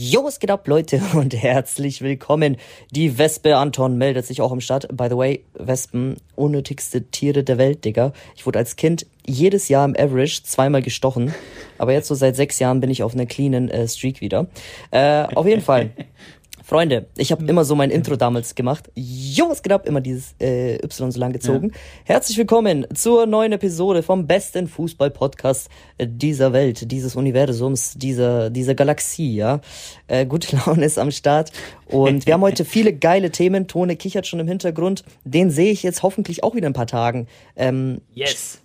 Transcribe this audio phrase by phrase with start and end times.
[0.00, 2.56] Jo, was geht ab, Leute, und herzlich willkommen.
[2.92, 4.86] Die Wespe Anton meldet sich auch im Start.
[4.96, 8.12] By the way, Wespen, unnötigste Tiere der Welt, Digga.
[8.36, 11.34] Ich wurde als Kind jedes Jahr im Average zweimal gestochen,
[11.78, 14.46] aber jetzt so seit sechs Jahren bin ich auf einer cleanen äh, Streak wieder.
[14.92, 15.90] Äh, auf jeden Fall.
[16.68, 18.90] Freunde, ich habe immer so mein Intro damals gemacht.
[18.94, 19.86] Jo, was geht ab?
[19.86, 21.70] Immer dieses äh, Y so lang gezogen.
[21.70, 21.78] Ja.
[22.04, 29.34] Herzlich willkommen zur neuen Episode vom besten Fußball-Podcast dieser Welt, dieses Universums, dieser, dieser Galaxie,
[29.34, 29.62] ja.
[30.08, 31.52] Äh, gute Laune ist am Start.
[31.86, 33.66] Und wir haben heute viele geile Themen.
[33.66, 35.04] Tone kichert schon im Hintergrund.
[35.24, 37.28] Den sehe ich jetzt hoffentlich auch wieder in ein paar Tagen.
[37.56, 38.60] Ähm, yes.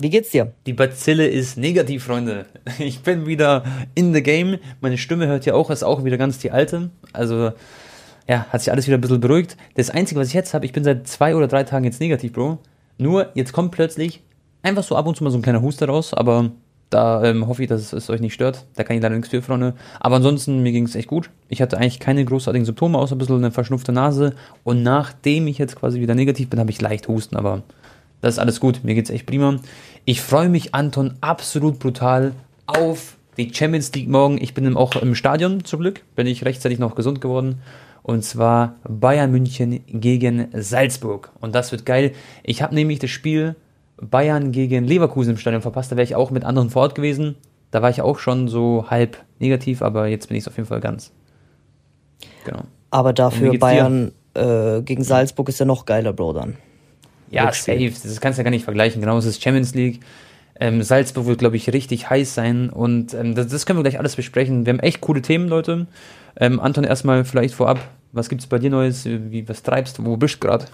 [0.00, 0.52] Wie geht's dir?
[0.66, 2.46] Die Bazille ist negativ, Freunde.
[2.78, 3.64] Ich bin wieder
[3.96, 4.58] in the game.
[4.80, 6.90] Meine Stimme hört ja auch, ist auch wieder ganz die alte.
[7.12, 7.50] Also,
[8.28, 9.56] ja, hat sich alles wieder ein bisschen beruhigt.
[9.74, 12.32] Das Einzige, was ich jetzt habe, ich bin seit zwei oder drei Tagen jetzt negativ,
[12.32, 12.58] Bro.
[12.98, 14.22] Nur, jetzt kommt plötzlich
[14.62, 16.52] einfach so ab und zu mal so ein kleiner Huster raus, aber
[16.90, 18.66] da ähm, hoffe ich, dass es euch nicht stört.
[18.76, 19.74] Da kann ich leider nichts für, Freunde.
[20.00, 21.30] Aber ansonsten, mir ging es echt gut.
[21.48, 24.34] Ich hatte eigentlich keine großartigen Symptome, außer ein bisschen eine verschnupfte Nase.
[24.64, 27.62] Und nachdem ich jetzt quasi wieder negativ bin, habe ich leicht Husten, aber
[28.20, 28.80] das ist alles gut.
[28.82, 29.60] Mir geht's echt prima.
[30.04, 32.32] Ich freue mich, Anton, absolut brutal
[32.66, 34.38] auf die Champions League morgen.
[34.40, 36.02] Ich bin auch im Stadion zum Glück.
[36.16, 37.60] Bin ich rechtzeitig noch gesund geworden.
[38.02, 41.30] Und zwar Bayern München gegen Salzburg.
[41.40, 42.12] Und das wird geil.
[42.42, 43.54] Ich habe nämlich das Spiel
[44.00, 45.92] Bayern gegen Leverkusen im Stadion verpasst.
[45.92, 47.36] Da wäre ich auch mit anderen vor Ort gewesen.
[47.70, 50.68] Da war ich auch schon so halb negativ, aber jetzt bin ich es auf jeden
[50.68, 51.12] Fall ganz.
[52.44, 52.62] Genau.
[52.90, 56.56] Aber dafür Bayern äh, gegen Salzburg ist ja noch geiler, Bro, dann.
[57.30, 57.90] Ja, safe.
[57.90, 59.00] Das kannst du ja gar nicht vergleichen.
[59.00, 60.00] Genau, es ist Champions League.
[60.60, 63.98] Ähm, Salzburg wird, glaube ich, richtig heiß sein und ähm, das, das, können wir gleich
[63.98, 64.66] alles besprechen.
[64.66, 65.86] Wir haben echt coole Themen, Leute.
[66.36, 67.78] Ähm, Anton, erstmal vielleicht vorab,
[68.10, 69.04] was gibt es bei dir Neues?
[69.04, 70.04] Wie, was treibst du?
[70.04, 70.66] Wo bist du gerade?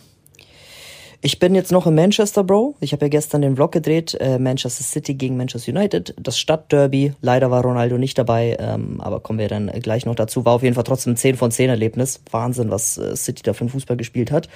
[1.27, 2.77] Ich bin jetzt noch in Manchester, Bro.
[2.81, 7.15] Ich habe ja gestern den Vlog gedreht, äh, Manchester City gegen Manchester United, das Stadtderby.
[7.23, 10.45] Leider war Ronaldo nicht dabei, ähm, aber kommen wir dann gleich noch dazu.
[10.45, 12.21] War auf jeden Fall trotzdem ein 10 von 10 Erlebnis.
[12.31, 14.51] Wahnsinn, was äh, City da für einen Fußball gespielt hat.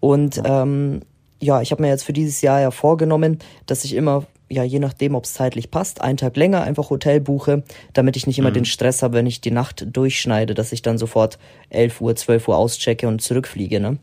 [0.00, 1.02] Und ähm,
[1.40, 4.78] ja, ich habe mir jetzt für dieses Jahr ja vorgenommen, dass ich immer, ja, je
[4.78, 8.50] nachdem, ob es zeitlich passt, einen Tag länger einfach Hotel buche, damit ich nicht immer
[8.50, 8.54] mhm.
[8.54, 11.38] den Stress habe, wenn ich die Nacht durchschneide, dass ich dann sofort
[11.70, 13.98] 11 Uhr, 12 Uhr auschecke und zurückfliege, ne?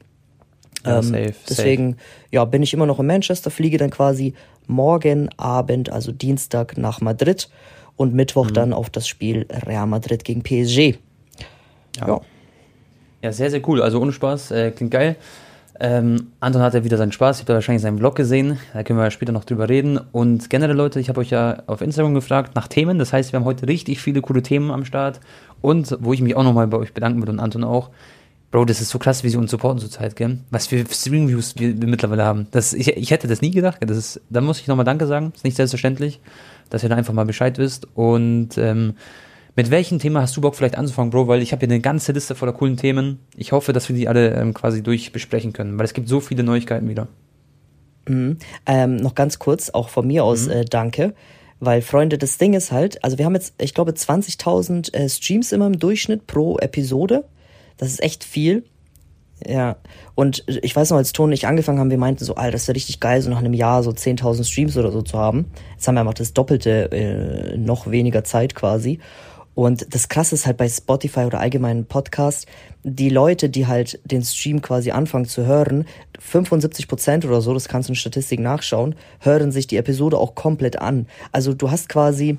[0.86, 2.04] Ja, ähm, safe, deswegen, safe.
[2.32, 4.34] ja, bin ich immer noch in Manchester, fliege dann quasi
[4.68, 7.50] morgen Abend, also Dienstag nach Madrid
[7.96, 8.54] und Mittwoch mhm.
[8.54, 10.98] dann auf das Spiel Real Madrid gegen PSG.
[11.98, 12.08] Ja.
[12.08, 12.22] ja.
[13.22, 13.82] Ja, sehr, sehr cool.
[13.82, 15.16] Also ohne Spaß, äh, klingt geil.
[15.80, 18.98] Ähm, Anton hat ja wieder seinen Spaß, ich habe wahrscheinlich seinen Vlog gesehen, da können
[18.98, 20.00] wir später noch drüber reden.
[20.12, 23.40] Und generell, Leute, ich habe euch ja auf Instagram gefragt nach Themen, das heißt, wir
[23.40, 25.20] haben heute richtig viele coole Themen am Start.
[25.62, 27.90] Und wo ich mich auch nochmal bei euch bedanken würde und Anton auch.
[28.50, 30.40] Bro, das ist so krass, wie sie uns supporten zurzeit, gell?
[30.52, 32.48] Was für Streaming-Views wir, wir, mittlerweile haben.
[32.52, 33.80] Das, ich, ich hätte das nie gedacht.
[33.82, 35.34] Das ist, da muss ich nochmal Danke sagen.
[35.36, 36.22] Ist nicht selbstverständlich,
[36.70, 37.88] dass ihr da einfach mal Bescheid wisst.
[37.94, 38.94] Und ähm,
[39.58, 41.28] mit welchem Thema hast du Bock vielleicht anzufangen, Bro?
[41.28, 43.20] Weil ich habe hier eine ganze Liste voller coolen Themen.
[43.36, 46.20] Ich hoffe, dass wir die alle ähm, quasi durch besprechen können, weil es gibt so
[46.20, 47.08] viele Neuigkeiten wieder.
[48.08, 48.38] Mhm.
[48.68, 50.52] Ähm, noch ganz kurz, auch von mir aus mhm.
[50.52, 51.16] äh, danke.
[51.60, 55.52] Weil, Freunde, das Ding ist halt, also wir haben jetzt, ich glaube, 20.000 äh, Streams
[55.52, 57.26] immer im Durchschnitt pro Episode.
[57.78, 58.64] Das ist echt viel.
[59.44, 59.78] Ja,
[60.14, 62.68] und ich weiß noch, als Ton und ich angefangen haben, wir meinten so, Alter, das
[62.68, 65.46] ja richtig geil, so nach einem Jahr so 10.000 Streams oder so zu haben.
[65.74, 69.00] Jetzt haben wir einfach das Doppelte, äh, noch weniger Zeit quasi.
[69.58, 72.46] Und das Krasse ist halt bei Spotify oder allgemeinen Podcast,
[72.84, 75.88] die Leute, die halt den Stream quasi anfangen zu hören,
[76.20, 80.36] 75 Prozent oder so, das kannst du in Statistik nachschauen, hören sich die Episode auch
[80.36, 81.08] komplett an.
[81.32, 82.38] Also du hast quasi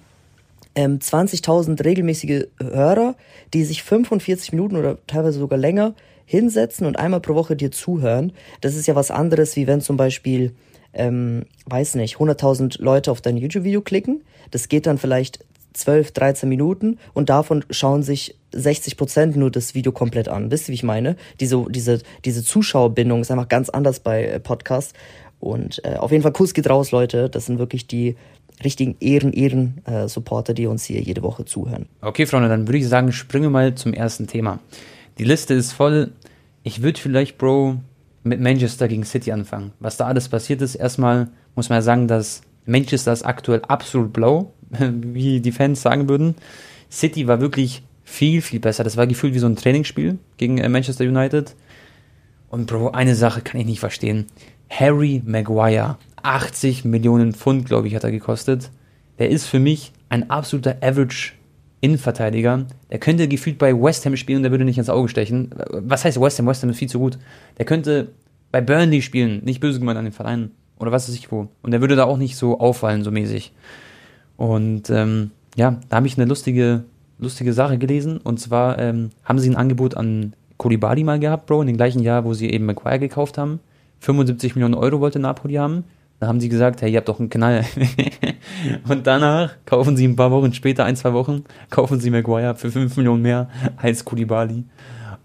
[0.76, 3.16] ähm, 20.000 regelmäßige Hörer,
[3.52, 8.32] die sich 45 Minuten oder teilweise sogar länger hinsetzen und einmal pro Woche dir zuhören.
[8.60, 10.54] Das ist ja was anderes, wie wenn zum Beispiel,
[10.92, 14.22] ähm, weiß nicht, 100.000 Leute auf dein YouTube-Video klicken.
[14.52, 15.40] Das geht dann vielleicht
[15.78, 20.50] 12, 13 Minuten und davon schauen sich 60 Prozent nur das Video komplett an.
[20.50, 21.16] Wisst ihr, wie ich meine?
[21.40, 24.94] Diese, diese, diese Zuschauerbindung ist einfach ganz anders bei äh, Podcasts.
[25.40, 27.30] Und äh, auf jeden Fall Kuss geht raus, Leute.
[27.30, 28.16] Das sind wirklich die
[28.64, 31.86] richtigen Ehren, Ehren äh, die uns hier jede Woche zuhören.
[32.00, 34.58] Okay, Freunde, dann würde ich sagen, springen wir mal zum ersten Thema.
[35.18, 36.12] Die Liste ist voll.
[36.64, 37.76] Ich würde vielleicht, Bro,
[38.24, 39.72] mit Manchester gegen City anfangen.
[39.78, 44.12] Was da alles passiert ist, erstmal muss man ja sagen, dass Manchester ist aktuell absolut
[44.12, 44.52] blau.
[44.78, 46.34] wie die Fans sagen würden.
[46.90, 48.84] City war wirklich viel, viel besser.
[48.84, 51.54] Das war gefühlt wie so ein Trainingsspiel gegen äh, Manchester United.
[52.48, 54.26] Und Bro, eine Sache kann ich nicht verstehen.
[54.70, 58.70] Harry Maguire, 80 Millionen Pfund, glaube ich, hat er gekostet.
[59.18, 61.32] Der ist für mich ein absoluter Average
[61.80, 62.66] Innenverteidiger.
[62.90, 65.50] Der könnte gefühlt bei West Ham spielen und der würde nicht ins Auge stechen.
[65.70, 66.46] Was heißt West Ham?
[66.46, 67.18] West Ham ist viel zu gut.
[67.58, 68.08] Der könnte
[68.50, 70.50] bei Burnley spielen, nicht böse gemeint an den Verein.
[70.78, 71.48] Oder was weiß ich wo.
[71.62, 73.52] Und der würde da auch nicht so auffallen, so mäßig.
[74.38, 76.84] Und ähm, ja, da habe ich eine lustige
[77.18, 78.18] lustige Sache gelesen.
[78.18, 82.02] Und zwar ähm, haben sie ein Angebot an Koulibaly mal gehabt, Bro, in dem gleichen
[82.02, 83.60] Jahr, wo sie eben Maguire gekauft haben.
[84.00, 85.84] 75 Millionen Euro wollte Napoli haben.
[86.20, 87.64] Da haben sie gesagt, hey, ihr habt doch einen Knall.
[88.88, 92.72] und danach kaufen sie ein paar Wochen später, ein, zwei Wochen, kaufen sie Maguire für
[92.72, 94.64] 5 Millionen mehr als Koulibaly.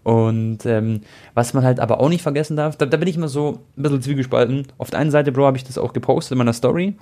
[0.03, 1.01] Und ähm,
[1.33, 3.83] was man halt aber auch nicht vergessen darf, da, da, bin ich immer so ein
[3.83, 4.67] bisschen zwiegespalten.
[4.77, 6.95] Auf der einen Seite, Bro, habe ich das auch gepostet in meiner Story.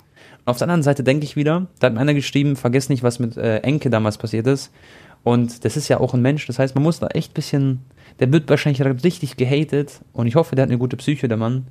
[0.44, 3.36] Auf der anderen Seite denke ich wieder, da hat einer geschrieben, vergesst nicht, was mit
[3.36, 4.72] äh, Enke damals passiert ist.
[5.22, 7.80] Und das ist ja auch ein Mensch, das heißt, man muss da echt ein bisschen,
[8.18, 10.00] der wird wahrscheinlich richtig gehatet.
[10.12, 11.68] Und ich hoffe, der hat eine gute Psyche, der Mann.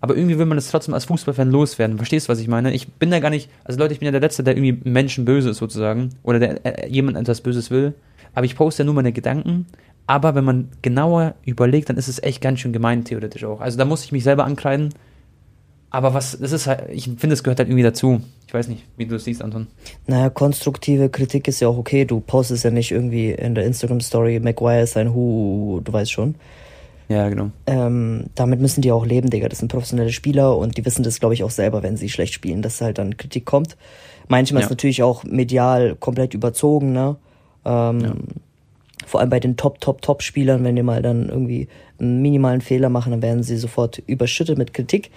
[0.00, 1.96] Aber irgendwie will man das trotzdem als Fußballfan loswerden.
[1.96, 2.72] Verstehst du, was ich meine?
[2.72, 5.24] Ich bin da gar nicht, also Leute, ich bin ja der Letzte, der irgendwie Menschen
[5.24, 6.10] böse ist sozusagen.
[6.22, 7.94] Oder der äh, jemand etwas Böses will.
[8.34, 9.66] Aber ich poste ja nur meine Gedanken
[10.08, 13.60] aber wenn man genauer überlegt, dann ist es echt ganz schön gemein, theoretisch auch.
[13.60, 14.94] Also da muss ich mich selber ankreiden.
[15.90, 18.20] Aber was, das ist halt, ich finde, es gehört halt irgendwie dazu.
[18.46, 19.66] Ich weiß nicht, wie du es siehst, Anton.
[20.06, 22.04] Naja, konstruktive Kritik ist ja auch okay.
[22.04, 26.34] Du postest ja nicht irgendwie in der Instagram-Story, Maguire ist ein Hu, du weißt schon.
[27.08, 27.50] Ja, genau.
[27.66, 29.48] Ähm, damit müssen die auch leben, Digga.
[29.48, 32.34] Das sind professionelle Spieler und die wissen das, glaube ich, auch selber, wenn sie schlecht
[32.34, 33.78] spielen, dass halt dann Kritik kommt.
[34.28, 34.66] Manchmal ja.
[34.66, 37.16] ist natürlich auch medial komplett überzogen, ne?
[37.64, 38.12] Ähm, ja
[39.08, 41.68] vor allem bei den Top, Top, Top-Spielern, wenn die mal dann irgendwie
[41.98, 45.10] einen minimalen Fehler machen, dann werden sie sofort überschüttet mit Kritik.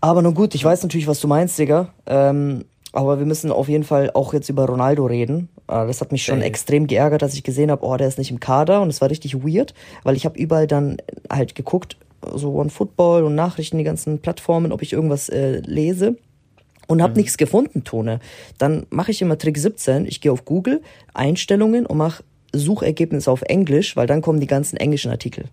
[0.00, 1.92] Aber nun gut, ich weiß natürlich, was du meinst, Digga.
[2.06, 5.48] Ähm, aber wir müssen auf jeden Fall auch jetzt über Ronaldo reden.
[5.68, 6.46] Äh, das hat mich schon Ey.
[6.46, 9.10] extrem geärgert, dass ich gesehen habe, oh, der ist nicht im Kader und es war
[9.10, 10.96] richtig weird, weil ich habe überall dann
[11.30, 11.96] halt geguckt,
[12.34, 16.16] so One Football und Nachrichten, die ganzen Plattformen, ob ich irgendwas äh, lese
[16.86, 17.18] und habe mhm.
[17.18, 18.20] nichts gefunden, Tone.
[18.58, 20.82] Dann mache ich immer Trick 17, ich gehe auf Google,
[21.14, 25.44] Einstellungen und mache Suchergebnis auf Englisch, weil dann kommen die ganzen englischen Artikel.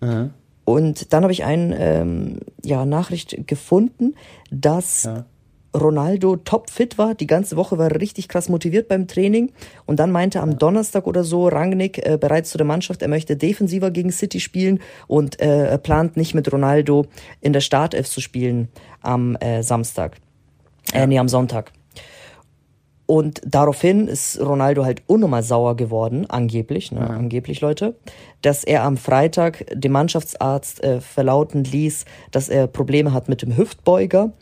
[0.00, 0.30] Mhm.
[0.72, 4.14] Und dann habe ich eine ähm, ja, Nachricht gefunden,
[4.50, 5.26] dass ja.
[5.76, 7.14] Ronaldo topfit war.
[7.14, 9.52] Die ganze Woche war er richtig krass motiviert beim Training.
[9.84, 13.36] Und dann meinte am Donnerstag oder so Rangnick äh, bereits zu der Mannschaft, er möchte
[13.36, 17.06] defensiver gegen City spielen und äh, er plant nicht mit Ronaldo
[17.42, 18.68] in der Startelf zu spielen
[19.02, 20.16] am äh, Samstag.
[20.92, 21.04] Äh, ja.
[21.04, 21.72] Äh, nee, am Sonntag.
[23.06, 27.06] Und daraufhin ist Ronaldo halt unnormal sauer geworden, angeblich, ne, ja.
[27.06, 27.96] angeblich Leute,
[28.42, 33.56] dass er am Freitag dem Mannschaftsarzt äh, verlauten ließ, dass er Probleme hat mit dem
[33.56, 34.32] Hüftbeuger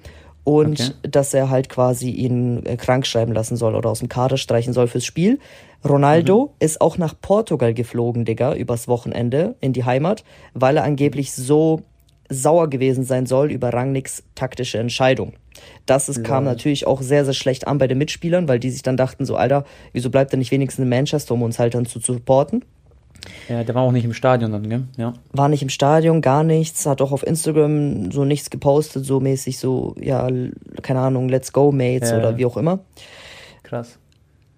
[0.45, 0.93] und okay.
[1.03, 4.73] dass er halt quasi ihn äh, krank schreiben lassen soll oder aus dem Kader streichen
[4.73, 5.39] soll fürs Spiel.
[5.85, 6.51] Ronaldo mhm.
[6.59, 11.83] ist auch nach Portugal geflogen, Digga, übers Wochenende in die Heimat, weil er angeblich so
[12.31, 15.35] sauer gewesen sein soll über Rangnicks taktische Entscheidung.
[15.85, 18.83] Das ist, kam natürlich auch sehr, sehr schlecht an bei den Mitspielern, weil die sich
[18.83, 21.85] dann dachten, so, Alter, wieso bleibt er nicht wenigstens in Manchester, um uns halt dann
[21.85, 22.65] zu, zu supporten?
[23.49, 24.85] Ja, der war auch nicht im Stadion dann, gell?
[24.97, 25.13] Ja.
[25.33, 29.59] War nicht im Stadion, gar nichts, hat auch auf Instagram so nichts gepostet, so mäßig
[29.59, 30.29] so, ja,
[30.83, 32.79] keine Ahnung, let's go, Mates ja, oder wie auch immer.
[33.63, 33.99] Krass.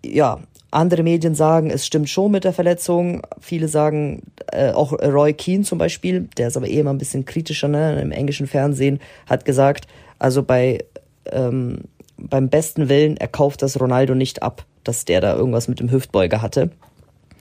[0.05, 0.41] Ja,
[0.73, 3.23] andere Medien sagen, es stimmt schon mit der Verletzung.
[3.41, 7.25] Viele sagen, äh, auch Roy Keane zum Beispiel, der ist aber eh immer ein bisschen
[7.25, 9.87] kritischer, ne, im englischen Fernsehen, hat gesagt,
[10.19, 10.85] also bei
[11.31, 11.83] ähm,
[12.19, 15.91] beim besten Willen, er kauft das Ronaldo nicht ab, dass der da irgendwas mit dem
[15.91, 16.71] Hüftbeuger hatte.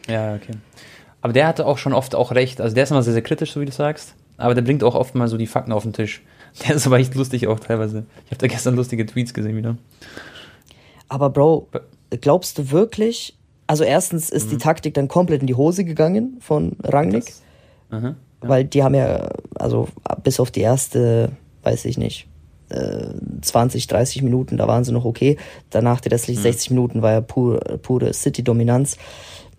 [0.07, 0.53] Ja, okay.
[1.21, 2.61] Aber der hatte auch schon oft auch recht.
[2.61, 4.15] Also der ist immer sehr, sehr kritisch, so wie du sagst.
[4.37, 6.21] Aber der bringt auch oft mal so die Fakten auf den Tisch.
[6.67, 8.05] Der ist aber echt lustig auch teilweise.
[8.25, 9.77] Ich habe da gestern lustige Tweets gesehen wieder.
[11.07, 11.67] Aber Bro,
[12.19, 13.37] glaubst du wirklich,
[13.67, 14.49] also erstens ist mhm.
[14.51, 17.33] die Taktik dann komplett in die Hose gegangen von Rangnick.
[17.89, 18.15] Aha, ja.
[18.41, 19.88] Weil die haben ja, also
[20.24, 21.31] bis auf die erste,
[21.63, 22.27] weiß ich nicht,
[23.41, 25.38] 20, 30 Minuten, da waren sie noch okay.
[25.69, 26.43] Danach die restlichen mhm.
[26.43, 28.97] 60 Minuten war ja pure, pure City-Dominanz.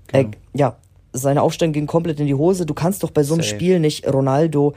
[0.08, 0.28] Genau.
[0.28, 0.76] Äh, ja,
[1.12, 2.64] seine Aufstellung ging komplett in die Hose.
[2.64, 3.54] Du kannst doch bei so einem Safe.
[3.54, 4.74] Spiel nicht Ronaldo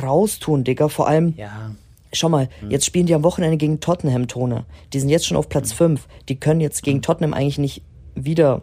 [0.00, 0.88] raustun, Digga.
[0.88, 1.72] Vor allem, ja.
[2.12, 2.70] Schau mal, mhm.
[2.70, 4.64] jetzt spielen die am Wochenende gegen Tottenham, Tone.
[4.92, 5.98] Die sind jetzt schon auf Platz mhm.
[5.98, 6.08] 5.
[6.28, 7.02] Die können jetzt gegen mhm.
[7.02, 7.82] Tottenham eigentlich nicht
[8.14, 8.62] wieder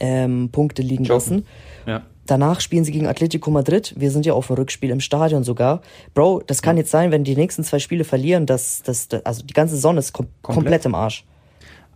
[0.00, 1.14] ähm, Punkte liegen Joken.
[1.14, 1.46] lassen.
[1.86, 2.02] Ja.
[2.26, 3.94] Danach spielen sie gegen Atletico Madrid.
[3.96, 5.82] Wir sind ja auf dem Rückspiel im Stadion sogar.
[6.14, 9.52] Bro, das kann jetzt sein, wenn die nächsten zwei Spiele verlieren, dass das, also die
[9.52, 10.54] ganze Sonne ist kom komplett.
[10.54, 11.24] komplett im Arsch.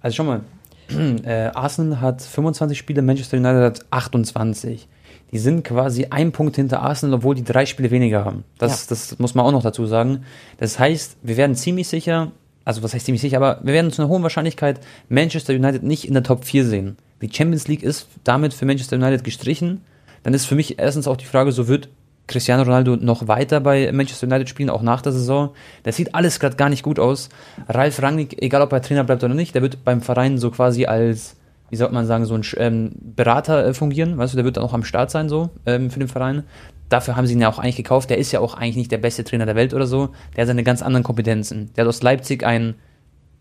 [0.02, 0.42] Also schau mal,
[1.24, 4.86] äh, Arsenal hat 25 Spiele, Manchester United hat 28.
[5.32, 8.44] Die sind quasi ein Punkt hinter Arsenal, obwohl die drei Spiele weniger haben.
[8.58, 8.86] Das, ja.
[8.90, 10.24] das muss man auch noch dazu sagen.
[10.58, 12.32] Das heißt, wir werden ziemlich sicher,
[12.64, 16.06] also was heißt ziemlich sicher, aber wir werden zu einer hohen Wahrscheinlichkeit Manchester United nicht
[16.06, 16.96] in der Top 4 sehen.
[17.20, 19.82] Die Champions League ist damit für Manchester United gestrichen
[20.22, 21.88] dann ist für mich erstens auch die Frage, so wird
[22.26, 25.50] Cristiano Ronaldo noch weiter bei Manchester United spielen, auch nach der Saison.
[25.84, 27.30] Das sieht alles gerade gar nicht gut aus.
[27.68, 30.84] Ralf Rangnick, egal ob er Trainer bleibt oder nicht, der wird beim Verein so quasi
[30.84, 31.36] als,
[31.70, 34.18] wie soll man sagen, so ein ähm, Berater äh, fungieren.
[34.18, 36.44] Weißt du, der wird dann auch am Start sein, so ähm, für den Verein.
[36.88, 38.08] Dafür haben sie ihn ja auch eigentlich gekauft.
[38.10, 40.10] Der ist ja auch eigentlich nicht der beste Trainer der Welt oder so.
[40.34, 41.70] Der hat seine ganz anderen Kompetenzen.
[41.76, 42.76] Der hat aus Leipzig einen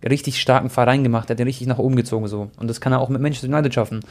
[0.08, 2.50] richtig starken Verein gemacht, der hat den richtig nach oben gezogen so.
[2.58, 4.02] Und das kann er auch mit Manchester United schaffen.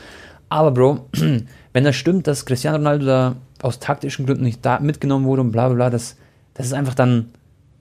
[0.48, 1.08] Aber Bro,
[1.72, 5.52] wenn das stimmt, dass Cristiano Ronaldo da aus taktischen Gründen nicht da mitgenommen wurde und
[5.52, 6.16] bla bla bla, das,
[6.54, 7.30] das ist einfach dann,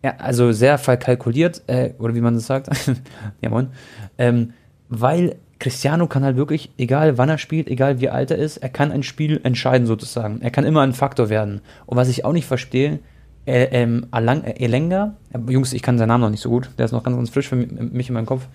[0.04, 2.70] ja, also sehr verkalkuliert, äh, oder wie man das sagt,
[3.42, 3.70] ja moin,
[4.18, 4.54] ähm,
[4.90, 8.70] weil Cristiano kann halt wirklich, egal wann er spielt, egal wie alt er ist, er
[8.70, 10.42] kann ein Spiel entscheiden sozusagen.
[10.42, 11.62] Er kann immer ein Faktor werden.
[11.86, 13.00] Und was ich auch nicht verstehe,
[13.46, 16.86] äh, ähm, äh, Elenga, äh, Jungs, ich kann seinen Namen noch nicht so gut, der
[16.86, 18.48] ist noch ganz, ganz frisch für mich in meinem Kopf.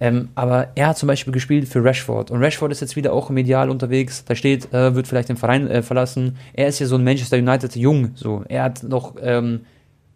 [0.00, 2.30] Ähm, aber er hat zum Beispiel gespielt für Rashford.
[2.30, 4.24] Und Rashford ist jetzt wieder auch medial unterwegs.
[4.24, 6.36] Da steht, äh, wird vielleicht den Verein äh, verlassen.
[6.52, 8.12] Er ist ja so ein Manchester United Jung.
[8.14, 8.44] So.
[8.48, 9.62] Er hat noch, ähm,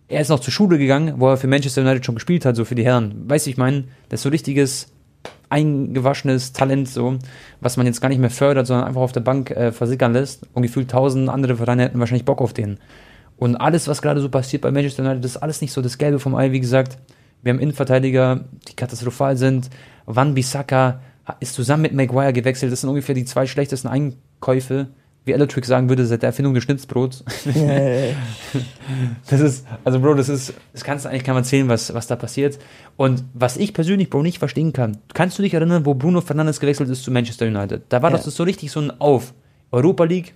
[0.06, 2.64] er ist noch zur Schule gegangen, wo er für Manchester United schon gespielt hat, so
[2.64, 3.28] für die Herren.
[3.28, 4.92] Weißt du, ich meine, das ist so richtiges
[5.52, 7.18] eingewaschenes Talent, so,
[7.60, 10.48] was man jetzt gar nicht mehr fördert, sondern einfach auf der Bank äh, versickern lässt.
[10.54, 12.78] Und gefühlt tausend andere Vereine hätten wahrscheinlich Bock auf den.
[13.36, 15.98] Und alles, was gerade so passiert bei Manchester United, das ist alles nicht so das
[15.98, 16.98] Gelbe vom Ei, wie gesagt.
[17.42, 19.68] Wir haben Innenverteidiger, die katastrophal sind.
[20.06, 21.00] Van Bissaka
[21.40, 22.72] ist zusammen mit Maguire gewechselt.
[22.72, 24.88] Das sind ungefähr die zwei schlechtesten Einkäufe.
[25.24, 27.24] Wie Electric sagen würde, seit der Erfindung des Schnitzbrots.
[29.30, 32.16] das ist, also Bro, das ist, das kannst du eigentlich kaum erzählen, was, was da
[32.16, 32.58] passiert.
[32.96, 36.58] Und was ich persönlich, Bro, nicht verstehen kann, kannst du dich erinnern, wo Bruno Fernandes
[36.58, 37.82] gewechselt ist zu Manchester United?
[37.88, 38.16] Da war ja.
[38.16, 39.32] das so richtig so ein Auf.
[39.70, 40.34] Europa League,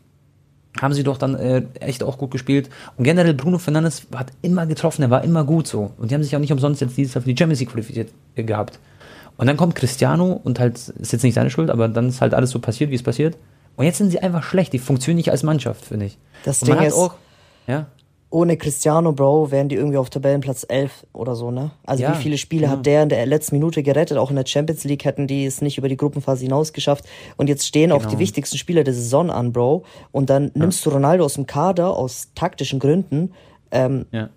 [0.80, 2.68] haben sie doch dann äh, echt auch gut gespielt.
[2.96, 5.92] Und generell Bruno Fernandes hat immer getroffen, er war immer gut so.
[5.98, 8.10] Und die haben sich auch nicht umsonst jetzt dieses Jahr für die Champions League qualifiziert
[8.34, 8.78] äh, gehabt.
[9.36, 12.34] Und dann kommt Cristiano und halt, ist jetzt nicht seine Schuld, aber dann ist halt
[12.34, 13.36] alles so passiert, wie es passiert.
[13.76, 16.18] Und jetzt sind sie einfach schlecht, die funktionieren nicht als Mannschaft, finde ich.
[16.44, 17.14] Das und Ding ist, auch,
[17.66, 17.86] ja?
[18.30, 21.70] ohne Cristiano, Bro, wären die irgendwie auf Tabellenplatz 11 oder so, ne?
[21.84, 22.70] Also ja, wie viele Spiele ja.
[22.70, 24.18] hat der in der letzten Minute gerettet?
[24.18, 27.04] Auch in der Champions League hätten die es nicht über die Gruppenphase hinaus geschafft.
[27.36, 27.96] Und jetzt stehen genau.
[27.96, 28.18] auch die genau.
[28.20, 29.84] wichtigsten Spieler der Saison an, Bro.
[30.10, 33.32] Und dann nimmst du Ronaldo aus dem Kader aus taktischen Gründen.
[33.70, 34.30] Ähm, ja.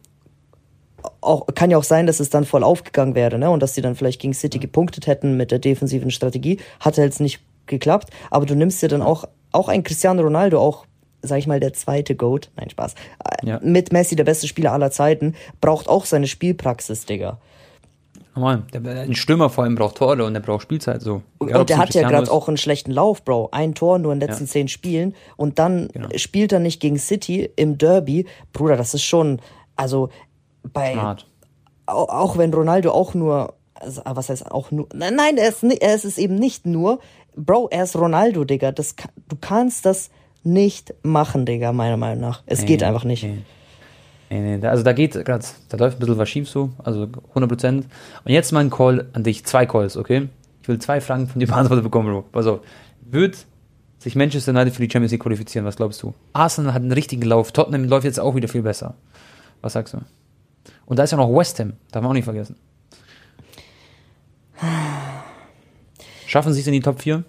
[1.22, 3.50] Auch, kann ja auch sein, dass es dann voll aufgegangen wäre, ne?
[3.50, 6.60] Und dass sie dann vielleicht gegen City gepunktet hätten mit der defensiven Strategie.
[6.80, 7.40] Hat jetzt nicht
[7.70, 8.10] geklappt.
[8.30, 10.86] Aber du nimmst dir dann auch, auch ein Cristiano Ronaldo, auch
[11.22, 12.96] sag ich mal, der zweite Goat, nein, Spaß,
[13.44, 13.60] ja.
[13.62, 17.40] mit Messi der beste Spieler aller Zeiten, braucht auch seine Spielpraxis, Digga.
[18.36, 18.64] Normal.
[18.74, 21.24] Ein Stürmer vor allem braucht Tore und der braucht Spielzeit so.
[21.40, 23.50] Und, und der hat ja gerade auch einen schlechten Lauf, Bro.
[23.52, 24.52] Ein Tor nur in den letzten ja.
[24.52, 26.08] zehn Spielen und dann genau.
[26.16, 28.26] spielt er nicht gegen City im Derby.
[28.54, 29.42] Bruder, das ist schon,
[29.76, 30.10] also
[30.64, 30.94] bei.
[30.94, 31.26] Smart.
[31.86, 36.06] Auch wenn Ronaldo auch nur, also, was heißt auch nur, nein, er ist, er ist
[36.06, 37.00] es eben nicht nur.
[37.36, 38.72] Bro, er ist Ronaldo, Digga.
[38.72, 38.96] Das,
[39.28, 40.10] du kannst das
[40.44, 42.44] nicht machen, Digga, meiner Meinung nach.
[42.46, 43.24] Es nee, geht einfach nicht.
[43.24, 43.40] Nee.
[44.32, 47.50] Nee, nee, also da geht gerade, da läuft ein bisschen was schief so, also 100
[47.50, 47.88] Prozent.
[48.24, 50.30] Und jetzt mal ein Call an dich, zwei Calls, okay?
[50.62, 52.26] Ich will zwei Fragen von dir beantwortet bekommen, Bro.
[52.34, 52.62] Also,
[53.02, 53.48] wird
[53.98, 56.14] sich Manchester United für die Champions League qualifizieren, was glaubst du?
[56.34, 58.94] Arsenal hat einen richtigen Lauf, Tottenham läuft jetzt auch wieder viel besser.
[59.62, 59.98] Was sagst du?
[60.86, 62.56] Und da ist ja noch West Ham, darf man auch nicht vergessen.
[66.28, 67.24] Schaffen sie es in die Top 4?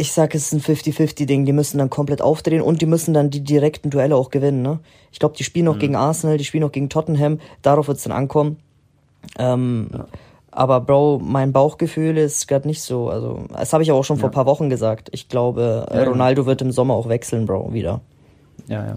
[0.00, 1.44] ich sag, es ist ein 50-50-Ding.
[1.44, 4.62] Die müssen dann komplett aufdrehen und die müssen dann die direkten Duelle auch gewinnen.
[4.62, 4.80] Ne?
[5.12, 5.80] Ich glaube, die spielen noch mhm.
[5.80, 7.38] gegen Arsenal, die spielen noch gegen Tottenham.
[7.62, 8.56] Darauf wird es dann ankommen.
[9.38, 10.06] Ähm, ja.
[10.52, 13.08] Aber Bro, mein Bauchgefühl ist gerade nicht so.
[13.08, 14.22] Also, das habe ich auch schon ja.
[14.22, 15.08] vor paar Wochen gesagt.
[15.12, 18.00] Ich glaube, ja, Ronaldo wird im Sommer auch wechseln, Bro, wieder.
[18.66, 18.96] Ja, ja.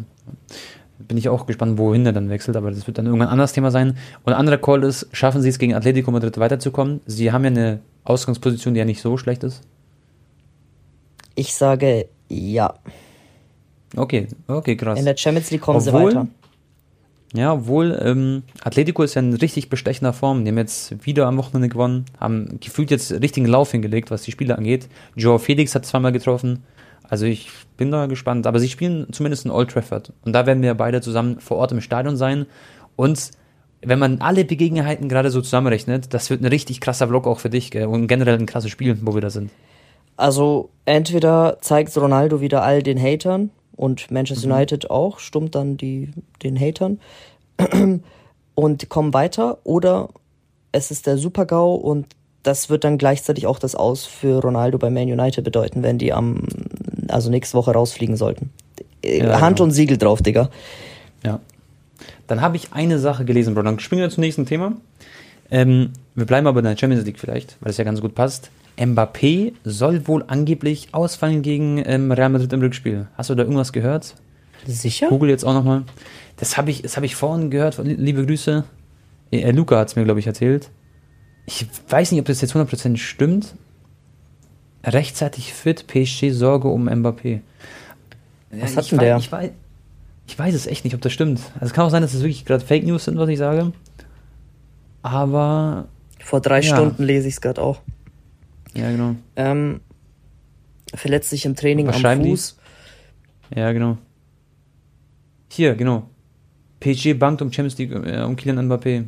[1.08, 3.54] Bin ich auch gespannt, wohin er dann wechselt, aber das wird dann irgendwann ein anderes
[3.54, 3.98] Thema sein.
[4.24, 7.02] Und ein anderer Call ist, schaffen sie es gegen Atletico Madrid weiterzukommen?
[7.06, 9.62] Sie haben ja eine Ausgangsposition, die ja nicht so schlecht ist.
[11.36, 12.74] Ich sage ja.
[13.96, 15.00] Okay, okay, krass.
[15.00, 16.28] In der Champions League kommen obwohl, sie weiter.
[17.34, 20.46] Ja, obwohl ähm, Atletico ist ja in richtig bestechender Form.
[20.46, 24.32] Die haben jetzt wieder am Wochenende gewonnen, haben gefühlt jetzt richtigen Lauf hingelegt, was die
[24.32, 24.88] Spiele angeht.
[25.16, 26.64] Joao Felix hat zweimal getroffen.
[27.14, 28.48] Also ich bin da gespannt.
[28.48, 30.12] Aber sie spielen zumindest in Old Trafford.
[30.26, 32.48] Und da werden wir beide zusammen vor Ort im Stadion sein.
[32.96, 33.30] Und
[33.84, 37.52] wenn man alle Begegnungen gerade so zusammenrechnet, das wird ein richtig krasser Vlog auch für
[37.52, 37.86] dich gell?
[37.86, 39.52] und generell ein krasses Spiel, wo wir da sind.
[40.18, 44.54] Also entweder zeigt Ronaldo wieder all den Hatern und Manchester mhm.
[44.54, 46.10] United auch, stummt dann die,
[46.42, 47.00] den Hatern
[48.56, 50.10] und kommen weiter oder
[50.72, 52.08] es ist der Super-GAU und
[52.42, 56.12] das wird dann gleichzeitig auch das Aus für Ronaldo bei Man United bedeuten, wenn die
[56.12, 56.48] am,
[57.14, 58.52] also nächste Woche rausfliegen sollten.
[59.04, 59.66] Ja, Hand genau.
[59.66, 60.50] und Siegel drauf, Digga.
[61.24, 61.40] Ja.
[62.28, 63.64] Dann habe ich eine Sache gelesen, Bro.
[63.64, 64.74] Dann springen wir zum nächsten Thema.
[65.52, 68.50] Ähm, wir bleiben aber in der Champions League vielleicht, weil es ja ganz gut passt.
[68.78, 73.08] Mbappé soll wohl angeblich ausfallen gegen ähm, Real Madrid im Rückspiel.
[73.16, 74.16] Hast du da irgendwas gehört?
[74.66, 75.10] Sicher?
[75.10, 75.84] Google jetzt auch nochmal.
[76.38, 77.80] Das habe ich, hab ich vorhin gehört.
[77.84, 78.64] Liebe Grüße.
[79.32, 80.70] Äh, Luca hat es mir, glaube ich, erzählt.
[81.46, 83.56] Ich weiß nicht, ob das jetzt 100% stimmt.
[84.84, 87.40] Rechtzeitig fit, PSG Sorge um Mbappé.
[88.52, 89.18] Was hat denn der?
[89.18, 89.52] Ich weiß,
[90.28, 91.40] ich weiß es echt nicht, ob das stimmt.
[91.56, 93.38] Also es kann auch sein, dass es das wirklich gerade Fake News sind, was ich
[93.38, 93.72] sage.
[95.02, 95.88] Aber
[96.20, 96.76] Vor drei Ja.
[96.76, 97.82] Stunden lese ich es gerade auch.
[98.74, 99.16] Ja, genau.
[99.36, 99.82] Ähm,
[100.94, 102.30] verletzt sich im Training Was am schreiben die?
[102.32, 102.58] Fuß.
[103.56, 103.98] Ja, genau.
[105.50, 106.10] Hier, genau.
[106.80, 109.06] PSG bankt um Champions League, äh, um Kylian Mbappé.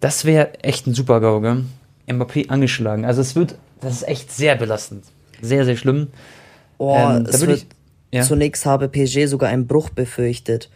[0.00, 1.64] Das wäre echt ein super GAU, gell?
[2.08, 3.04] Mbappé angeschlagen.
[3.04, 5.04] Also es wird, das ist echt sehr belastend.
[5.42, 6.08] Sehr, sehr schlimm.
[6.78, 7.66] Oh, Ähm, es wird, ich-
[8.12, 8.22] ja.
[8.22, 10.68] Zunächst habe PSG sogar einen Bruch befürchtet.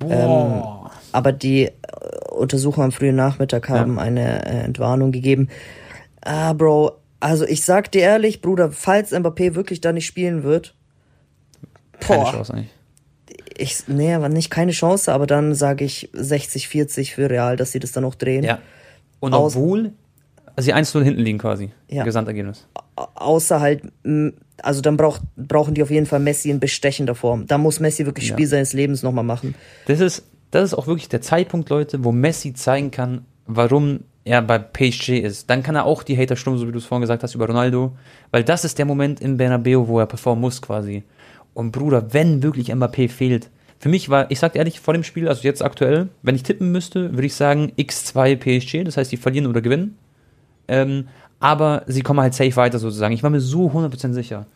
[0.00, 0.90] Boah.
[1.12, 1.72] Aber die äh,
[2.30, 5.48] Untersucher am frühen Nachmittag haben eine äh, Entwarnung gegeben.
[6.22, 10.74] Ah, Bro, also ich sag dir ehrlich, Bruder, falls Mbappé wirklich da nicht spielen wird,
[12.00, 12.70] Keine boah, Chance eigentlich.
[13.56, 17.72] ich, nee, aber nicht keine Chance, aber dann sage ich 60, 40 für Real, dass
[17.72, 18.42] sie das dann auch drehen.
[18.42, 18.58] Ja.
[19.20, 19.92] Und Aus- obwohl
[20.58, 21.70] sie 1-0 hinten liegen quasi.
[21.88, 22.04] Ja.
[22.04, 22.66] Gesamtergebnis.
[22.96, 23.82] Au- Außer halt,
[24.62, 27.46] also dann braucht, brauchen die auf jeden Fall Messi in bestechender Form.
[27.46, 28.34] Da muss Messi wirklich Ja.
[28.34, 29.54] Spiel seines Lebens nochmal machen.
[29.86, 34.42] Das ist, das ist auch wirklich der Zeitpunkt, Leute, wo Messi zeigen kann, warum er
[34.42, 35.48] bei PSG ist.
[35.48, 37.46] Dann kann er auch die Hater stummen, so wie du es vorhin gesagt hast, über
[37.46, 37.92] Ronaldo.
[38.30, 41.04] Weil das ist der Moment im Bernabeu, wo er performen muss quasi.
[41.54, 45.26] Und Bruder, wenn wirklich Mbappé fehlt, für mich war, ich sag ehrlich, vor dem Spiel,
[45.26, 49.16] also jetzt aktuell, wenn ich tippen müsste, würde ich sagen X2 PSG, das heißt, die
[49.16, 49.96] verlieren oder gewinnen.
[50.70, 51.08] Ähm,
[51.40, 53.12] aber sie kommen halt safe weiter sozusagen.
[53.12, 54.46] Ich war mir so 100% sicher.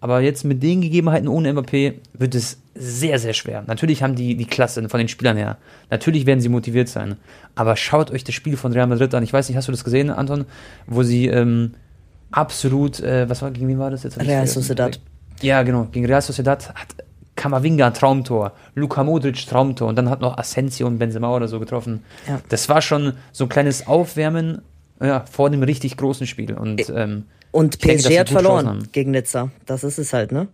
[0.00, 3.62] Aber jetzt mit den Gegebenheiten ohne Mbappé wird es sehr, sehr schwer.
[3.66, 5.58] Natürlich haben die die Klasse von den Spielern her.
[5.90, 7.16] Natürlich werden sie motiviert sein.
[7.54, 9.22] Aber schaut euch das Spiel von Real Madrid an.
[9.22, 10.46] Ich weiß nicht, hast du das gesehen, Anton?
[10.86, 11.74] Wo sie ähm,
[12.30, 14.18] absolut, äh, was war, gegen wen war das jetzt?
[14.18, 14.46] Real.
[14.46, 14.98] Sociedad.
[15.42, 15.88] Ja, genau.
[15.92, 16.88] Gegen Real Sociedad hat
[17.36, 21.60] Kamavinga ein Traumtor, Luka Modric Traumtor und dann hat noch Asensio und Benzema oder so
[21.60, 22.02] getroffen.
[22.26, 22.40] Ja.
[22.48, 24.62] Das war schon so ein kleines Aufwärmen
[25.00, 26.54] ja, vor dem richtig großen Spiel.
[26.54, 29.50] Und ähm, Und denke, PSG sie hat verloren gegen Nizza.
[29.66, 30.48] Das ist es halt, ne?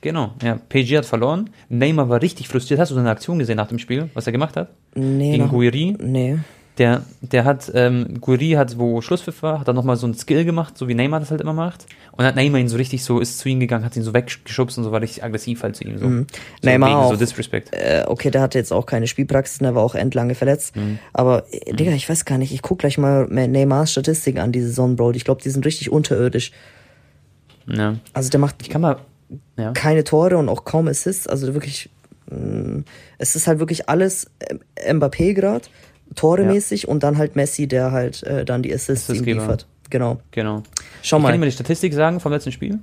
[0.00, 1.50] genau, ja, PSG hat verloren.
[1.68, 2.80] Neymar war richtig frustriert.
[2.80, 4.70] Hast du seine Aktion gesehen nach dem Spiel, was er gemacht hat?
[4.94, 5.32] Nee.
[5.32, 5.96] Gegen Guiri.
[5.98, 6.38] Nee.
[6.78, 10.44] Der, der hat, ähm, Guiri hat, wo Schlusspfiff war, hat dann nochmal so einen Skill
[10.44, 11.86] gemacht, so wie Neymar das halt immer macht.
[12.12, 14.78] Und hat Neymar ihn so richtig so, ist zu ihm gegangen, hat ihn so weggeschubst
[14.78, 15.98] und so war richtig aggressiv halt zu ihm.
[15.98, 16.26] So, so Mhm.
[16.62, 17.10] Neymar wegen auch.
[17.10, 17.70] So Disrespect.
[17.72, 20.76] Äh, okay, der hatte jetzt auch keine Spielpraxis, der war auch endlange verletzt.
[20.76, 20.98] Mhm.
[21.12, 24.62] Aber, äh, Digga, ich weiß gar nicht, ich guck gleich mal Neymars Statistiken an, die
[24.62, 25.12] Saison, Bro.
[25.12, 26.52] Ich glaube, die sind richtig unterirdisch.
[27.66, 27.96] Ja.
[28.12, 28.96] Also der macht Ich kann mal,
[29.56, 29.72] ja.
[29.72, 31.26] keine Tore und auch kaum Assists.
[31.26, 31.90] Also wirklich,
[32.30, 32.82] mh,
[33.18, 35.70] es ist halt wirklich alles äh, Mbappé grad,
[36.14, 39.40] toremäßig und dann halt Messi, der halt äh, dann die Assists Assistgeber.
[39.40, 39.66] liefert.
[39.90, 40.18] Genau.
[40.32, 40.62] Genau.
[41.02, 41.38] Schau Ich kann mal.
[41.38, 42.78] mal die Statistik sagen vom letzten Spiel.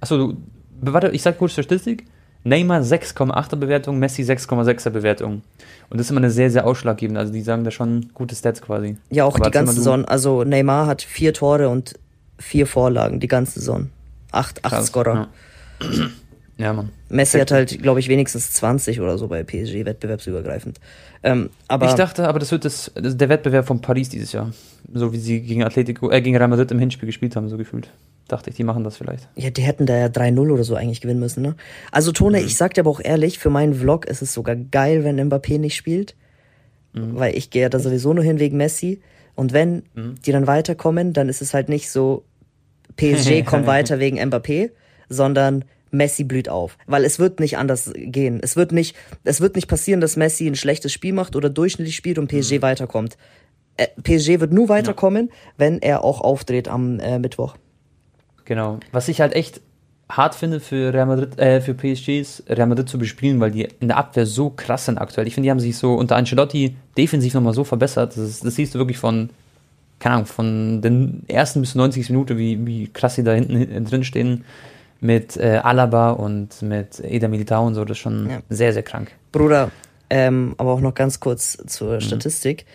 [0.00, 0.36] Achso, du,
[0.80, 2.04] warte, ich sag kurz Statistik.
[2.42, 5.42] Neymar 6,8er Bewertung, Messi 6,6er Bewertung.
[5.90, 7.18] Und das ist immer eine sehr, sehr ausschlaggebend.
[7.18, 8.96] Also die sagen da schon gute Stats quasi.
[9.10, 9.74] Ja, auch Aber die mal ganze.
[9.74, 10.06] Saison.
[10.06, 11.98] Also Neymar hat vier Tore und
[12.38, 13.90] vier Vorlagen, die ganze Saison.
[14.32, 15.28] Acht, acht Krass, Scorer.
[15.82, 15.88] Ja.
[16.60, 16.90] ja, Mann.
[17.08, 20.78] Messi hat halt, glaube ich, wenigstens 20 oder so bei PSG, wettbewerbsübergreifend.
[21.22, 24.52] Ähm, aber ich dachte, aber das wird das, das der Wettbewerb von Paris dieses Jahr.
[24.92, 27.90] So wie sie gegen Atletico, äh, gegen Real Madrid im Hinspiel gespielt haben, so gefühlt.
[28.28, 29.28] Dachte ich, die machen das vielleicht.
[29.34, 31.56] ja, die hätten da ja 3-0 oder so eigentlich gewinnen müssen, ne?
[31.90, 35.02] Also Tone, ich sag dir aber auch ehrlich, für meinen Vlog ist es sogar geil,
[35.02, 36.14] wenn Mbappé nicht spielt.
[36.92, 39.00] Weil ich gehe ja da sowieso nur hin wegen Messi.
[39.36, 39.84] Und wenn
[40.26, 42.24] die dann weiterkommen, dann ist es halt nicht so,
[42.96, 44.70] PSG kommt weiter wegen Mbappé,
[45.08, 46.76] sondern Messi blüht auf.
[46.86, 48.40] Weil es wird nicht anders gehen.
[48.42, 51.96] Es wird nicht, es wird nicht passieren, dass Messi ein schlechtes Spiel macht oder durchschnittlich
[51.96, 53.16] spielt und PSG weiterkommt.
[53.76, 57.56] Äh, PSG wird nur weiterkommen, wenn er auch aufdreht am äh, Mittwoch.
[58.44, 58.78] Genau.
[58.92, 59.60] Was ich halt echt
[60.08, 63.68] hart finde für Real Madrid, äh, für PSG ist, Real Madrid zu bespielen, weil die
[63.78, 65.26] in der Abwehr so krass sind aktuell.
[65.28, 68.16] Ich finde, die haben sich so unter Ancelotti defensiv nochmal so verbessert.
[68.16, 69.30] Das, ist, das siehst du wirklich von,
[70.00, 72.10] keine Ahnung, von den ersten bis 90.
[72.10, 74.44] Minute, wie, wie krass sie da hinten hin- drin stehen.
[75.00, 78.38] Mit äh, Alaba und mit Eda Militao und so, das ist schon Ja.
[78.50, 79.12] sehr, sehr krank.
[79.32, 79.70] Bruder,
[80.10, 82.66] ähm, aber auch noch ganz kurz zur Statistik.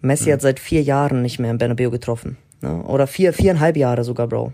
[0.00, 2.36] Messi hat seit vier Jahren nicht mehr im Bernabeu getroffen.
[2.62, 2.82] Ne?
[2.84, 4.52] Oder vier, viereinhalb Jahre sogar, Bro.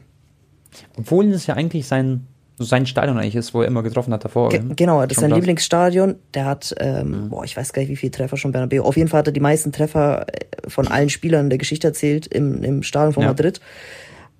[0.98, 2.26] Obwohl es ja eigentlich sein,
[2.58, 4.50] so sein Stadion eigentlich ist, wo er immer getroffen hat davor.
[4.50, 5.30] Ge genau, das ist sein.
[5.30, 6.16] Lieblingsstadion.
[6.34, 8.82] Der hat, ähm, boah, ich weiß gar nicht, wie viele Treffer schon Bernabeu.
[8.82, 12.26] Auf jeden Fall hat er die meisten Treffer äh, von allen Spielern der Geschichte erzählt
[12.26, 13.28] im, im Stadion von Ja.
[13.30, 13.60] Madrid.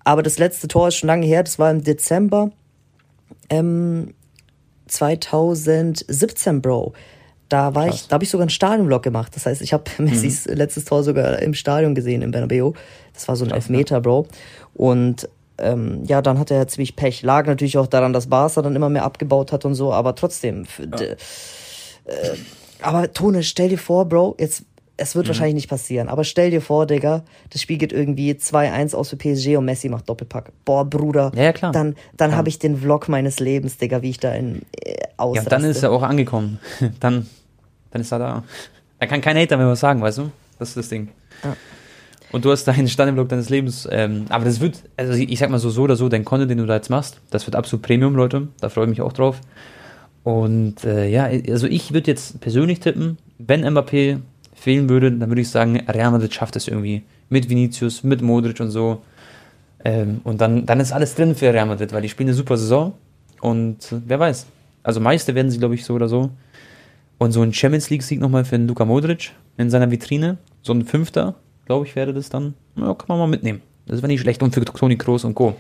[0.05, 1.43] Aber das letzte Tor ist schon lange her.
[1.43, 2.51] Das war im Dezember
[3.51, 4.15] ähm,
[4.87, 6.93] 2017, Bro.
[7.49, 7.95] Da war Krass.
[8.03, 9.33] ich, da habe ich sogar einen Stadionvlog gemacht.
[9.37, 12.73] Das heißt, ich habe Messis letztes Tor sogar im Stadion gesehen im Bernabeu.
[13.13, 14.27] Das war so ein Krass, Elfmeter, Bro.
[14.75, 17.23] Und ähm, ja, dann hat er ziemlich Pech.
[17.23, 20.67] Lag natürlich auch daran, dass Barca dann immer mehr abgebaut hat und so, aber trotzdem.
[20.79, 21.17] d-
[22.07, 22.37] Äh,
[22.83, 24.65] aber Tone, stell dir vor, Bro, jetzt,
[24.97, 25.19] es Mhm.
[25.19, 29.09] wird wahrscheinlich nicht passieren, aber stell dir vor, Digga, das Spiel geht irgendwie 2-1 aus
[29.11, 30.53] für PSG und Messi macht Doppelpack.
[30.65, 31.33] Boah, Bruder.
[31.35, 31.73] Ja, ja, klar.
[31.73, 34.97] Dann, dann habe ich den Vlog meines Lebens, Digga, wie ich da in äh, Ja,
[35.17, 35.47] ausraste.
[35.47, 36.59] und dann ist er auch angekommen.
[37.01, 37.27] Dann,
[37.91, 38.43] dann ist er da.
[38.99, 40.31] Er kann kein Hater mehr was sagen, weißt du?
[40.59, 41.09] Das ist das Ding.
[41.45, 41.57] Ja.
[42.33, 43.87] Und du hast deinen Standardblock deines Lebens.
[43.91, 46.59] Ähm, aber das wird, also ich sag mal so, so oder so, dein Content, den
[46.59, 48.49] du da jetzt machst, das wird absolut Premium, Leute.
[48.61, 49.41] Da freue ich mich auch drauf.
[50.25, 54.19] Und äh, ja, also ich würde jetzt persönlich tippen, wenn Mbappé
[54.65, 57.03] fehlen würde, dann würde ich sagen, Real Madrid schafft es irgendwie.
[57.29, 59.03] Mit Vinicius, mit Modric und so.
[59.85, 62.57] Ähm, und dann, dann ist alles drin für Real Madrid, weil die spielen eine super
[62.57, 62.95] Saison.
[63.43, 64.47] Und wer weiß.
[64.83, 66.31] Also Meister werden sie, glaube ich, so oder so.
[67.19, 70.39] Und so ein Champions League-Sieg nochmal für den Luka Modric in seiner Vitrine.
[70.63, 71.35] So ein Fünfter,
[71.67, 72.55] glaube ich, wäre das dann.
[72.77, 73.61] Ja, kann man mal mitnehmen.
[73.87, 74.43] Das wäre nicht schlecht.
[74.43, 75.55] Und für Toni Kroos und Co.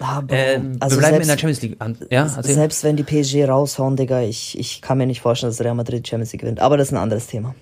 [0.00, 1.96] Aber, ähm, also wir bleiben selbst, in der Champions League an.
[2.10, 5.74] Ja, selbst wenn die PSG raushauen, Digga, ich, ich kann mir nicht vorstellen, dass Real
[5.74, 6.60] Madrid Champions League gewinnt.
[6.60, 7.54] Aber das ist ein anderes Thema.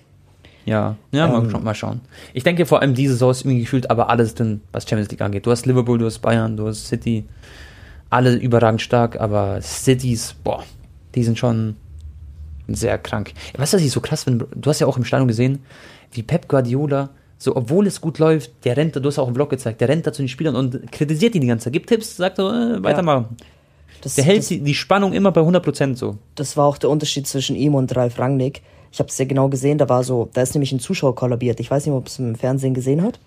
[0.65, 2.01] Ja, ja, ähm, mal, mal, schauen.
[2.33, 5.21] Ich denke vor allem diese Saison ist irgendwie gefühlt aber alles drin, was Champions League
[5.21, 5.45] angeht.
[5.45, 7.25] Du hast Liverpool, du hast Bayern, du hast City.
[8.09, 10.63] Alle überragend stark, aber Cities, boah,
[11.15, 11.77] die sind schon
[12.67, 13.33] sehr krank.
[13.57, 14.47] Weißt du, was ich so krass finde?
[14.53, 15.59] Du hast ja auch im Stadion gesehen,
[16.11, 17.09] wie Pep Guardiola,
[17.41, 20.05] so obwohl es gut läuft, der rennt, du hast auch im Vlog gezeigt, der rennt
[20.05, 22.83] da zu den Spielern und kritisiert die die ganze Zeit, gibt Tipps, sagt so, äh,
[22.83, 23.25] weitermachen.
[23.31, 23.45] Ja.
[24.01, 26.17] Das, der hält das, die, die Spannung immer bei 100% so.
[26.35, 28.61] Das war auch der Unterschied zwischen ihm und Ralf Rangnick.
[28.91, 31.59] Ich habe es sehr genau gesehen, da war so, da ist nämlich ein Zuschauer kollabiert.
[31.59, 33.19] Ich weiß nicht, ob es im Fernsehen gesehen hat.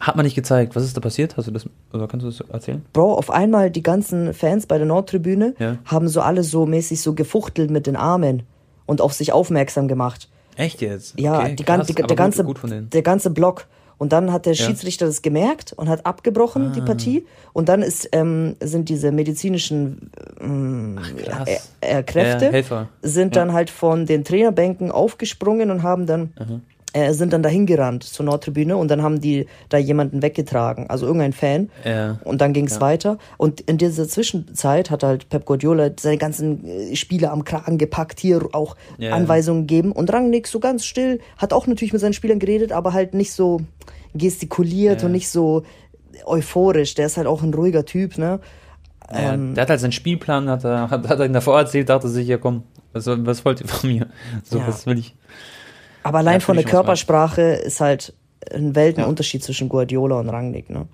[0.00, 0.76] Hat man nicht gezeigt.
[0.76, 1.38] Was ist da passiert?
[1.38, 2.84] Hast du das, oder kannst du das erzählen?
[2.92, 5.78] Bro, auf einmal die ganzen Fans bei der Nordtribüne ja.
[5.86, 8.42] haben so alle so mäßig so gefuchtelt mit den Armen
[8.84, 10.28] und auf sich aufmerksam gemacht.
[10.56, 11.18] Echt jetzt?
[11.18, 13.66] Ja, die, krass, die, der, ganze, der ganze Block.
[13.98, 15.10] Und dann hat der Schiedsrichter ja.
[15.10, 16.72] das gemerkt und hat abgebrochen, ah.
[16.74, 17.26] die Partie.
[17.52, 20.10] Und dann ist, ähm, sind diese medizinischen
[20.40, 20.98] ähm,
[21.30, 21.46] Ach,
[21.80, 26.60] äh, Kräfte ja, sind dann halt von den Trainerbänken aufgesprungen und haben dann Aha
[26.92, 31.06] äh, sind dann dahin gerannt zur Nordtribüne und dann haben die da jemanden weggetragen, also
[31.06, 31.70] irgendein Fan.
[31.84, 32.18] Ja.
[32.24, 32.80] Und dann ging es ja.
[32.80, 33.18] weiter.
[33.38, 38.20] Und in dieser Zwischenzeit hat halt Pep Guardiola seine ganzen äh, Spieler am Kragen gepackt,
[38.20, 39.12] hier auch ja.
[39.12, 39.92] Anweisungen gegeben.
[39.92, 43.32] Und Rangnick so ganz still, hat auch natürlich mit seinen Spielern geredet, aber halt nicht
[43.32, 43.60] so
[44.14, 45.62] gestikuliert und nicht so
[46.26, 46.94] euphorisch.
[46.94, 48.40] Der ist halt auch ein ruhiger Typ, ne?
[49.10, 51.88] Ja, ähm, der hat halt seinen Spielplan, hat er, hat, hat er ihn davor erzählt,
[51.88, 54.06] dachte sich, ja komm, was, was wollt ihr von mir?
[54.44, 54.66] So, ja.
[54.66, 55.14] was will ich?
[56.02, 58.14] Aber allein von der Körpersprache ist halt
[58.52, 59.46] ein Weltenunterschied ja.
[59.46, 60.86] zwischen Guardiola und Rangnick, ne?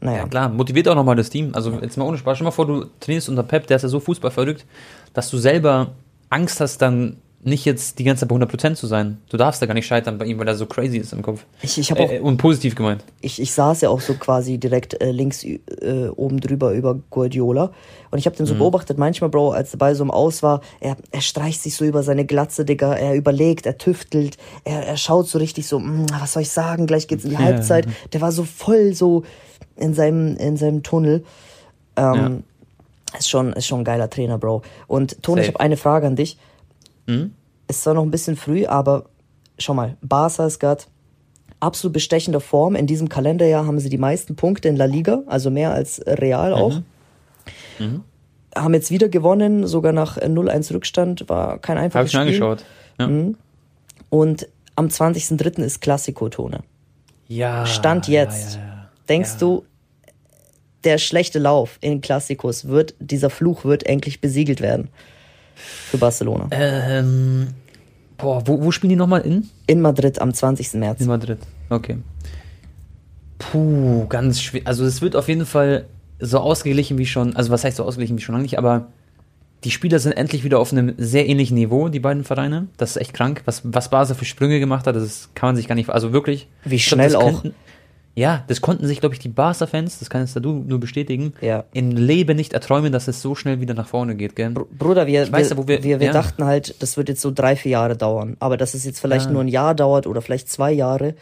[0.00, 0.18] Naja.
[0.18, 1.52] Ja, klar, motiviert auch nochmal das Team.
[1.54, 3.88] Also jetzt mal ohne Spaß, stell mal vor, du trainierst unter Pep, der ist ja
[3.88, 4.66] so fußballverrückt,
[5.14, 5.92] dass du selber
[6.28, 9.18] Angst hast, dann nicht jetzt die ganze Zeit bei 100% zu sein.
[9.28, 11.44] Du darfst da gar nicht scheitern bei ihm, weil er so crazy ist im Kopf.
[11.60, 12.10] Ich, ich habe auch.
[12.10, 13.02] Äh, und positiv gemeint.
[13.20, 15.58] Ich, ich saß ja auch so quasi direkt äh, links äh,
[16.14, 17.72] oben drüber über Guardiola.
[18.12, 18.58] Und ich habe den so mhm.
[18.58, 21.84] beobachtet, manchmal, Bro, als der Ball so im Aus war, er, er streicht sich so
[21.84, 26.06] über seine Glatze, Digga, er überlegt, er tüftelt, er, er schaut so richtig so, hm,
[26.20, 27.88] was soll ich sagen, gleich geht's in die Halbzeit.
[28.12, 29.24] Der war so voll so
[29.76, 31.24] in seinem, in seinem Tunnel.
[31.96, 33.18] Ähm, ja.
[33.18, 34.62] Ist schon, ist schon ein geiler Trainer, Bro.
[34.86, 36.38] Und Toni, ich habe eine Frage an dich.
[37.06, 37.32] Mhm.
[37.68, 39.06] Ist zwar noch ein bisschen früh, aber
[39.58, 40.84] schau mal, Barca ist gerade
[41.60, 42.74] absolut bestechender Form.
[42.74, 46.52] In diesem Kalenderjahr haben sie die meisten Punkte in La Liga, also mehr als Real
[46.52, 46.76] auch.
[46.76, 46.84] Mhm.
[47.78, 48.04] Mhm.
[48.54, 52.44] Haben jetzt wieder gewonnen, sogar nach 0-1 Rückstand, war kein einfaches Hab ich Spiel.
[52.46, 52.64] angeschaut.
[52.98, 53.06] Ja.
[53.06, 53.36] Mhm.
[54.10, 55.62] Und am 20.03.
[55.62, 56.60] ist Klassiko-Tone.
[57.28, 57.64] Ja.
[57.64, 58.56] Stand jetzt.
[58.56, 59.64] Ja, ja, Denkst du,
[60.84, 64.88] der schlechte Lauf in Klassikos wird, dieser Fluch wird endlich besiegelt werden?
[65.54, 66.48] Für Barcelona.
[66.50, 67.48] Ähm,
[68.16, 69.48] boah, wo, wo spielen die nochmal in?
[69.66, 70.74] In Madrid am 20.
[70.74, 71.00] März.
[71.00, 71.38] In Madrid,
[71.70, 71.98] okay.
[73.38, 74.62] Puh, ganz schwer.
[74.64, 75.86] Also es wird auf jeden Fall
[76.20, 78.88] so ausgeglichen wie schon, also was heißt so ausgeglichen wie schon lange nicht, aber
[79.64, 82.66] die Spieler sind endlich wieder auf einem sehr ähnlichen Niveau, die beiden Vereine.
[82.76, 83.42] Das ist echt krank.
[83.44, 86.48] Was, was Basel für Sprünge gemacht hat, das kann man sich gar nicht, also wirklich.
[86.64, 87.42] Wie schnell glaub, auch.
[87.42, 87.54] Könnten,
[88.14, 91.64] ja, das konnten sich, glaube ich, die Barca-Fans, das kannst du nur bestätigen, ja.
[91.72, 94.50] im Leben nicht erträumen, dass es so schnell wieder nach vorne geht, gell?
[94.50, 96.12] Br Bruder, wir, wir, ja, wir, wir, wir ja.
[96.12, 98.36] dachten halt, das wird jetzt so drei, vier Jahre dauern.
[98.38, 101.14] Aber dass es jetzt vielleicht nur ein Jahr dauert oder vielleicht zwei Jahre,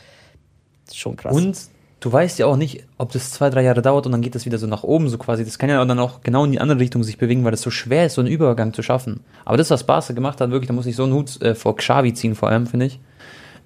[0.88, 1.32] ist schon krass.
[1.32, 1.56] Und
[2.00, 4.44] du weißt ja auch nicht, ob das zwei, drei Jahre dauert und dann geht das
[4.44, 5.44] wieder so nach oben, so quasi.
[5.44, 7.70] Das kann ja dann auch genau in die andere Richtung sich bewegen, weil das so
[7.70, 9.20] schwer ist, so einen Übergang zu schaffen.
[9.44, 11.76] Aber das, was Barca gemacht hat, wirklich, da muss ich so einen Hut äh, vor
[11.76, 12.98] Xavi ziehen, vor allem, finde ich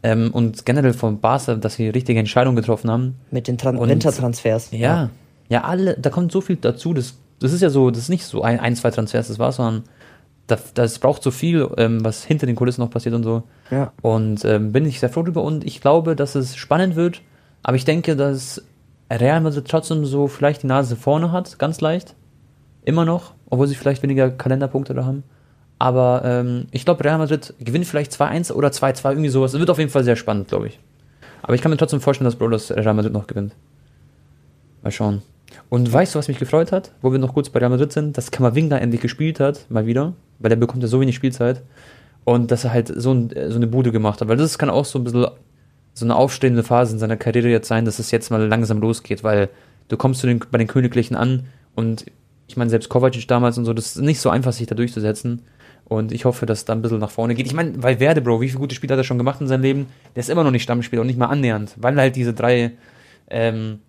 [0.04, 3.16] ähm, und generell von Barca, dass sie richtige Entscheidungen getroffen haben.
[3.30, 4.70] Mit den Tran und, Wintertransfers.
[4.70, 5.10] Ja, ja,
[5.48, 6.92] ja, alle, da kommt so viel dazu.
[6.92, 9.50] Das, das ist ja so, das ist nicht so ein, ein zwei Transfers, das war,
[9.50, 9.84] sondern
[10.46, 13.44] das, das braucht so viel, ähm, was hinter den Kulissen noch passiert und so.
[13.70, 13.92] Ja.
[14.02, 17.22] Und ähm, bin ich sehr froh drüber und ich glaube, dass es spannend wird.
[17.62, 18.62] Aber ich denke, dass
[19.10, 22.14] Real Madrid trotzdem so vielleicht die Nase vorne hat, ganz leicht.
[22.84, 25.22] Immer noch, obwohl sie vielleicht weniger Kalenderpunkte da haben.
[25.78, 29.54] Aber ähm, ich glaube, Real Madrid gewinnt vielleicht 2-1 oder 2-2, irgendwie sowas.
[29.54, 30.78] Es wird auf jeden Fall sehr spannend, glaube ich.
[31.42, 33.54] Aber ich kann mir trotzdem vorstellen, dass Bro Real Madrid noch gewinnt.
[34.82, 35.22] Mal schauen.
[35.68, 38.16] Und weißt du, was mich gefreut hat, wo wir noch kurz bei Real Madrid sind,
[38.16, 41.62] dass Kamavinga endlich gespielt hat, mal wieder, weil der bekommt ja so wenig Spielzeit.
[42.24, 44.84] Und dass er halt so, ein, so eine Bude gemacht hat, weil das kann auch
[44.84, 45.26] so ein bisschen
[45.92, 49.22] so eine aufstrebende Phase in seiner Karriere jetzt sein, dass es jetzt mal langsam losgeht,
[49.22, 49.48] weil
[49.88, 52.06] du kommst zu den, bei den Königlichen an und
[52.46, 55.42] ich meine, selbst Kovacic damals und so, das ist nicht so einfach, sich da durchzusetzen.
[55.86, 57.46] Und ich hoffe, dass es da ein bisschen nach vorne geht.
[57.46, 59.62] Ich meine, weil Werde, Bro, wie viele gute Spiele hat er schon gemacht in seinem
[59.62, 59.86] Leben?
[60.14, 62.72] Der ist immer noch nicht Stammspieler und nicht mal annähernd, weil halt diese drei
[63.28, 63.80] ähm,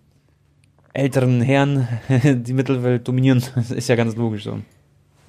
[0.92, 1.88] älteren Herren
[2.22, 3.42] die Mittelwelt dominieren.
[3.54, 4.58] Das ist ja ganz logisch so.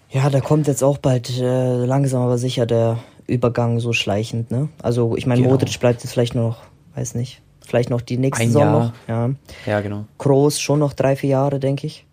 [0.09, 4.69] Ja, da kommt jetzt auch bald äh, langsam aber sicher der Übergang so schleichend, ne?
[4.81, 5.51] Also ich meine, Genau.
[5.53, 6.59] Modric bleibt jetzt vielleicht noch,
[6.95, 8.79] weiß nicht, vielleicht noch die nächste Ein Saison Jahr.
[8.79, 8.93] noch.
[9.09, 9.29] Ja.
[9.65, 10.05] Ja, genau.
[10.17, 12.05] Kroos schon noch drei, vier Jahre, denke ich.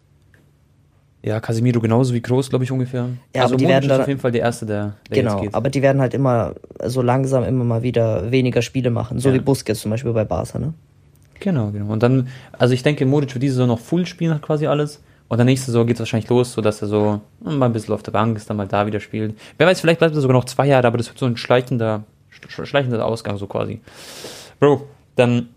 [1.24, 3.08] Ja, Casemiro genauso wie Groß, glaube ich, ungefähr.
[3.34, 5.22] Ja, also aber die Modric werden ist dann- auf jeden Fall der Erste, der, der
[5.22, 5.54] genau, jetzt geht.
[5.54, 9.34] aber die werden halt immer so langsam immer mal wieder weniger Spiele machen, so Ja.
[9.34, 10.74] wie Busquets zum Beispiel bei Barca, ne?
[11.40, 11.92] Genau, genau.
[11.92, 15.02] Und dann, also ich denke, Modric wird diese Saison noch full spielen, hat quasi alles.
[15.28, 17.94] Und dann nächste Saison geht es wahrscheinlich los, sodass er so hm, mal ein bisschen
[17.94, 19.34] auf der Bank ist, dann mal da wieder spielt.
[19.56, 22.04] Wer weiß, vielleicht bleibt er sogar noch zwei Jahre, aber das wird so ein schleichender,
[22.48, 23.80] sch- schleichender Ausgang so quasi.
[24.60, 24.82] Bro,
[25.16, 25.48] dann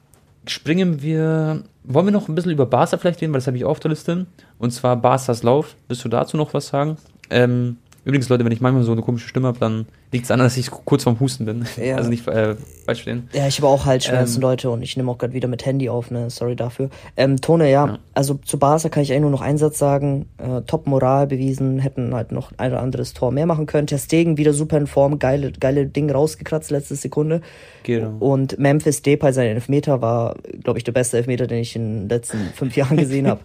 [0.48, 1.64] springen wir.
[1.90, 3.80] Wollen wir noch ein bisschen über Barca vielleicht reden, weil das habe ich auch auf
[3.80, 4.26] der Liste.
[4.60, 5.76] Und zwar Barca's Lauf.
[5.88, 6.98] Willst du dazu noch was sagen?
[7.30, 10.40] Ähm, übrigens, Leute, wenn ich manchmal so eine komische Stimme habe, dann liegt es daran,
[10.46, 11.66] dass ich kurz vorm Husten bin.
[11.84, 11.98] Ja.
[11.98, 13.28] Also nicht äh, falsch verstehen.
[13.34, 14.42] Ja, ich habe auch Halsschmerzen, Ähm.
[14.42, 16.30] Leute, und ich nehme auch gerade wieder mit Handy auf, ne?
[16.30, 16.90] Sorry dafür.
[17.18, 18.00] Ähm, Tone, ja, Ja.
[18.14, 20.28] also zu Barca kann ich eigentlich nur noch einen Satz sagen.
[20.38, 23.88] Äh, top Moral bewiesen, hätten halt noch ein oder anderes Tor mehr machen können.
[23.88, 27.42] Ter Stegen wieder super in Form, geile, geile Ding rausgekratzt letzte Sekunde.
[27.84, 28.16] Genau.
[28.20, 32.10] Und Memphis Depay, sein Elfmeter, war, glaube ich, der beste Elfmeter, den ich in den
[32.10, 33.42] letzten fünf Jahren gesehen habe.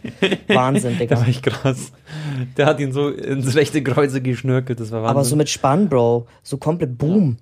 [0.49, 1.17] Wahnsinn, Der Digga.
[1.21, 1.93] war echt krass.
[2.57, 5.11] Der hat ihn so ins rechte Kreuze geschnörkelt, das war Wahnsinn.
[5.17, 6.27] Aber so mit Spann, Bro.
[6.43, 7.37] So komplett Boom.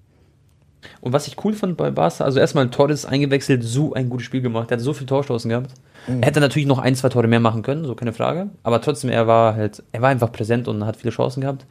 [1.02, 4.40] Und was ich cool fand bei Barca, also erstmal Torres eingewechselt, so ein gutes Spiel
[4.40, 4.70] gemacht.
[4.70, 5.72] Er hat so viel Torchancen gehabt.
[6.06, 6.22] Mhm.
[6.22, 8.48] Er hätte natürlich noch ein, zwei Tore mehr machen können, so keine Frage.
[8.62, 11.66] Aber trotzdem, er war halt, er war einfach präsent und hat viele Chancen gehabt.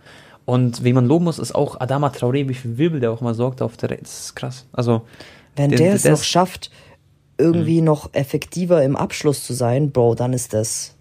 [0.45, 3.34] Und wen man loben muss, ist auch Adama Traoré, wie viel Wirbel der auch mal
[3.34, 4.67] sorgt auf der Re- Das ist krass.
[4.73, 5.02] Also,
[5.56, 6.69] Wenn Der- der, es noch schafft,
[7.39, 10.95] irgendwie noch effektiver im Abschluss zu sein, Bro, dann ist das.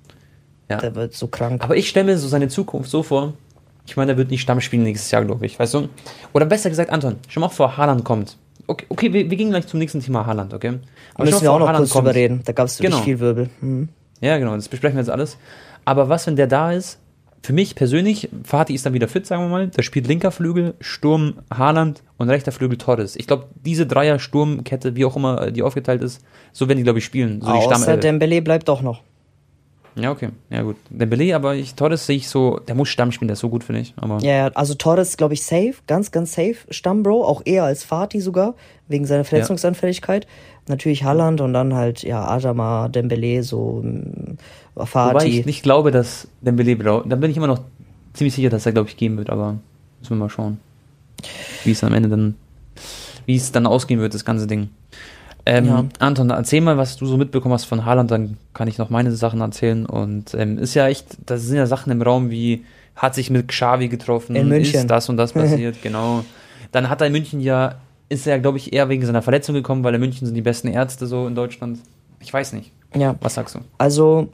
[0.71, 0.79] ja.
[0.79, 1.63] Der wird so krank.
[1.63, 3.35] Aber ich stelle mir so seine Zukunft so vor.
[3.89, 5.89] Ich meine, er wird nicht Stamm spielen nächstes Jahr, glaube ich, weißt du?
[6.35, 8.37] Oder besser gesagt, Anton, schon mal vor, Haaland kommt.
[8.67, 10.75] Okay, okay wir, wir gehen gleich zum nächsten Thema Haaland, okay?
[11.17, 12.07] Da müssen wir auch noch kurz kommt.
[12.07, 12.43] drüber reden.
[12.45, 12.99] Da gab es Genau.
[12.99, 13.49] viel Wirbel.
[13.63, 13.89] Mhm.
[14.21, 15.39] Ja, genau, das besprechen wir jetzt alles.
[15.87, 16.99] Aber was, wenn der da ist?
[17.43, 19.69] Für mich persönlich, Fatih ist dann wieder fit, sagen wir mal.
[19.69, 23.17] Der spielt linker Flügel, Sturm Haaland und rechter Flügel Torres.
[23.17, 26.21] Ich glaube, diese Dreier-Sturmkette, wie auch immer äh, die aufgeteilt ist,
[26.53, 27.41] so werden die, glaube ich, spielen.
[27.41, 27.97] So Außer.
[27.97, 29.03] Dembele bleibt doch noch.
[29.99, 30.31] Ja, okay.
[30.51, 30.77] Ja, gut.
[30.91, 33.65] Dembele, aber ich, Torres sehe ich so, der muss Stamm spielen, der ist so gut,
[33.65, 33.95] finde ich.
[33.97, 37.85] Aber Ja, ja, also Torres, glaube ich, safe, ganz, ganz safe Stammbro, auch eher als
[37.85, 38.55] Fatih sogar,
[38.87, 40.27] wegen seiner Verletzungsanfälligkeit.
[40.69, 44.37] Natürlich Haaland und dann halt, ja, Adama, Dembele, so mm,
[44.75, 45.41] wobei Fatih.
[45.41, 47.11] ich nicht glaube, dass Dembele braucht.
[47.11, 47.61] Dann bin ich immer noch
[48.13, 49.59] ziemlich sicher, dass er, glaube ich, gehen wird, aber
[50.01, 50.59] müssen wir mal schauen.
[51.65, 52.35] Wie es am Ende dann,
[53.27, 54.69] wie es dann ausgehen wird, das ganze Ding.
[55.49, 55.85] Ähm, Ja.
[55.99, 59.11] Anton, erzähl mal, was du so mitbekommen hast von Haaland, dann kann ich noch meine
[59.13, 59.87] Sachen erzählen.
[59.87, 62.65] Und ähm, ist ja echt, da sind ja Sachen im Raum wie,
[62.97, 64.81] hat sich mit Xavi getroffen, In München.
[64.81, 66.25] ist das und das passiert, genau.
[66.73, 67.77] Dann hat er in München ja,
[68.11, 70.69] ist er, glaube ich, eher wegen seiner Verletzung gekommen, weil in München sind die besten
[70.69, 71.79] Ärzte so in Deutschland.
[72.21, 72.71] Ich weiß nicht.
[72.95, 73.61] Ja, Was sagst du?
[73.79, 74.29] Also,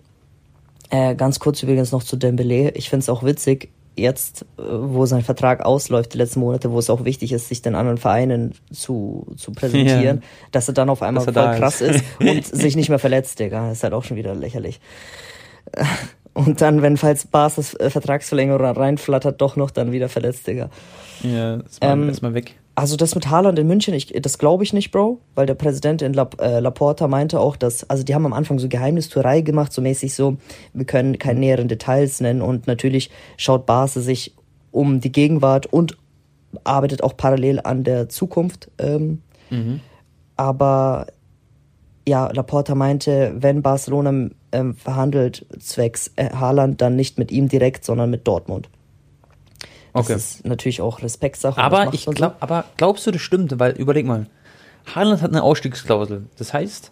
[0.90, 2.70] äh, ganz kurz übrigens noch zu Dembele.
[2.70, 6.78] Ich finde es auch witzig, jetzt, äh, wo sein Vertrag ausläuft, die letzten Monate, wo
[6.78, 10.28] es auch wichtig ist, sich den anderen Vereinen zu, zu präsentieren, Ja.
[10.52, 11.96] dass er dann auf einmal voll da krass ist.
[11.96, 13.70] ist und sich nicht mehr verletzt, Digga.
[13.70, 14.80] ist halt auch schon wieder lächerlich.
[16.32, 20.68] Und dann, wenn falls Bas das äh, Vertragsverlängerung reinflattert, doch noch dann wieder verletzt, Digga.
[21.22, 22.54] Ja, ist mal, Ähm, ist mal weg.
[22.76, 26.02] Also das mit Haaland in München, ich, das glaube ich nicht, Bro, weil der Präsident
[26.02, 29.72] in La, äh, Laporta meinte auch, dass, also die haben am Anfang so Geheimnistuerei gemacht,
[29.72, 30.38] so mäßig so,
[30.72, 34.34] wir können keine näheren Details nennen und natürlich schaut Barca sich
[34.72, 35.96] um die Gegenwart und
[36.64, 38.70] arbeitet auch parallel an der Zukunft.
[38.78, 39.80] Ähm, Mhm.
[40.36, 41.06] aber
[42.08, 47.84] ja, Laporta meinte, wenn Barcelona ähm, verhandelt zwecks äh, Haaland, dann nicht mit ihm direkt,
[47.84, 48.68] sondern mit Dortmund.
[49.94, 50.14] Das Okay.
[50.16, 51.60] ist natürlich auch Respektsache.
[51.60, 52.18] Aber ich man so.
[52.18, 53.58] glaub, aber glaubst du, das stimmt?
[53.58, 54.26] Weil überleg mal,
[54.94, 56.26] Haaland hat eine Ausstiegsklausel.
[56.36, 56.90] Das heißt,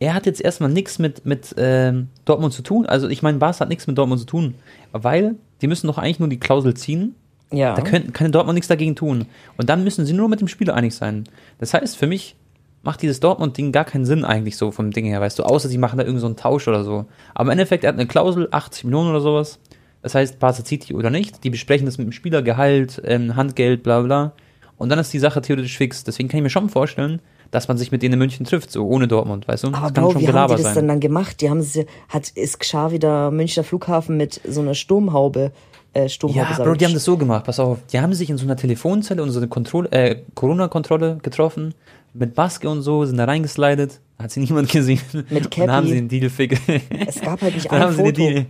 [0.00, 2.86] er hat jetzt erstmal nichts mit, mit ähm, Dortmund zu tun.
[2.86, 4.54] Also ich meine, Barca hat nichts mit Dortmund zu tun,
[4.92, 7.14] weil die müssen doch eigentlich nur die Klausel ziehen.
[7.52, 7.74] Ja.
[7.74, 9.26] Da können, kann Dortmund nichts dagegen tun.
[9.56, 11.24] Und dann müssen sie nur mit dem Spieler einig sein.
[11.58, 12.36] Das heißt, für mich
[12.82, 15.76] macht dieses Dortmund-Ding gar keinen Sinn eigentlich so vom Ding her, weißt du, außer sie
[15.76, 17.04] machen da irgend so einen Tausch oder so.
[17.34, 19.58] Aber im Endeffekt, er hat eine Klausel, 80 Millionen oder sowas.
[20.02, 21.44] Das heißt, Barca die oder nicht.
[21.44, 24.32] Die besprechen das mit dem Spieler, Gehalt, ähm, Handgeld, bla bla.
[24.78, 26.04] Und dann ist die Sache theoretisch fix.
[26.04, 28.86] Deswegen kann ich mir schon vorstellen, dass man sich mit denen in München trifft, so
[28.86, 29.68] ohne Dortmund, weißt du?
[29.68, 30.74] Aber das kann Bro, schon wie haben die das sein.
[30.74, 31.40] denn dann gemacht?
[31.40, 35.52] Die haben sie, hat, ist Xavi da Münchner Flughafen mit so einer Sturmhaube,
[35.92, 37.78] äh, Sturmhaube, Ja, Bro, die haben das so gemacht, pass auf.
[37.92, 41.74] Die haben sich in so einer Telefonzelle und so eine Kontrolle, äh, Corona-Kontrolle getroffen.
[42.14, 45.00] mit Maske und so, sind da reingeslidet, hat sie niemand gesehen.
[45.28, 45.88] Mit Dann haben Cappy.
[45.88, 46.58] sie den Deal fix.
[47.06, 48.44] Es gab halt nicht ein Foto.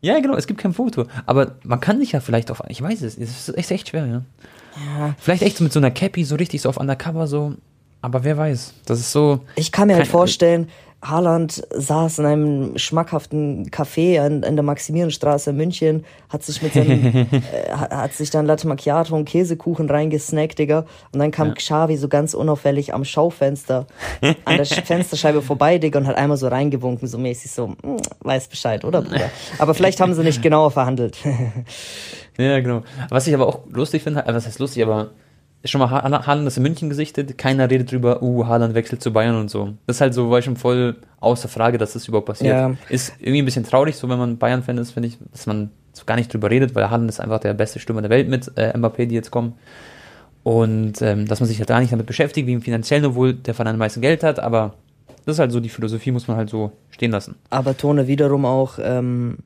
[0.00, 1.06] Ja, genau, es gibt kein Foto.
[1.26, 4.06] Aber man kann sich ja vielleicht auf, ich weiß es, es ist echt, echt schwer,
[4.06, 4.22] ja.
[4.76, 7.54] Ja, Vielleicht echt so mit so einer Cappy, so richtig so auf Undercover, so.
[8.00, 8.74] Aber wer weiß.
[8.86, 9.40] Das ist so.
[9.56, 10.68] Ich kann mir halt vorstellen,
[11.00, 16.72] Haaland saß in einem schmackhaften Café in, in der Maximilianstraße in München, hat sich mit
[16.74, 17.06] seinem,
[17.52, 20.86] äh, hat sich dann Latte Macchiato und Käsekuchen reingesnackt, Digga.
[21.12, 23.86] Und dann kam Xavi so ganz unauffällig am Schaufenster
[24.44, 27.96] an der Sch- Fensterscheibe vorbei, Digga, und hat einmal so reingewunken, so mäßig so, "Hm,
[28.20, 29.30] weiß Bescheid, oder Bruder?
[29.58, 31.16] Aber vielleicht haben sie nicht genauer verhandelt.
[32.36, 32.82] Ja, genau.
[33.08, 35.10] Was ich aber auch lustig finde, äh, was heißt lustig, aber
[35.64, 39.12] schon mal Ha- Haaland ist in München gesichtet, keiner redet drüber, uh, Haaland wechselt zu
[39.12, 39.74] Bayern und so.
[39.86, 42.54] Das ist halt so, war schon voll außer Frage, dass das überhaupt passiert.
[42.54, 42.74] Ja.
[42.88, 46.04] Ist irgendwie ein bisschen traurig, so wenn man Bayern-Fan ist, finde ich, dass man so
[46.06, 48.72] gar nicht drüber redet, weil Haaland ist einfach der beste Stürmer der Welt mit äh,
[48.76, 49.54] Mbappé, die jetzt kommen.
[50.44, 53.54] Und ähm, dass man sich halt gar nicht damit beschäftigt, wie im finanziellen, obwohl der
[53.54, 54.74] Verein am meisten Geld hat, aber
[55.26, 57.34] das ist halt so, die Philosophie muss man halt so stehen lassen.
[57.50, 59.38] Aber Tone wiederum auch, ähm,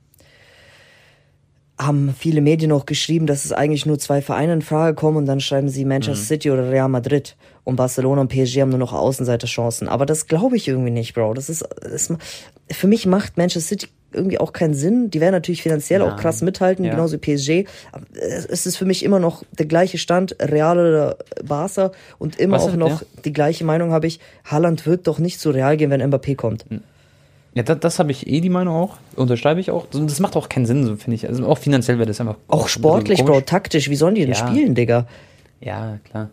[1.87, 5.27] haben viele Medien auch geschrieben, dass es eigentlich nur zwei Vereine in Frage kommen und
[5.27, 8.93] dann schreiben sie Manchester City oder Real Madrid und Barcelona und PSG haben nur noch
[8.93, 9.89] Außenseiterchancen.
[9.89, 11.35] Aber das glaube ich irgendwie nicht, Bro.
[11.35, 12.13] Das ist, das,
[12.71, 15.11] für mich macht Manchester City irgendwie auch keinen Sinn.
[15.11, 16.19] Die werden natürlich finanziell auch Nein.
[16.19, 16.91] krass mithalten, Ja.
[16.93, 17.67] genauso wie PSG.
[17.93, 22.57] Aber es ist für mich immer noch der gleiche Stand, Real oder Barca und immer
[22.57, 23.07] Was auch noch ja.
[23.25, 24.21] die gleiche Meinung habe ich.
[24.45, 26.67] Haaland wird doch nicht zu Real gehen, wenn Mbappé kommt.
[27.55, 29.87] Ja, das, das habe ich eh die Meinung auch, unterschreibe ich auch.
[29.93, 31.29] Und das macht auch keinen Sinn, so finde ich.
[31.29, 32.37] Also auch finanziell wäre das einfach.
[32.49, 33.23] Auch sportlich.
[33.25, 34.35] Bro, taktisch, wie sollen die denn Ja.
[34.49, 35.07] spielen, Digga?
[35.61, 36.31] Ja, klar.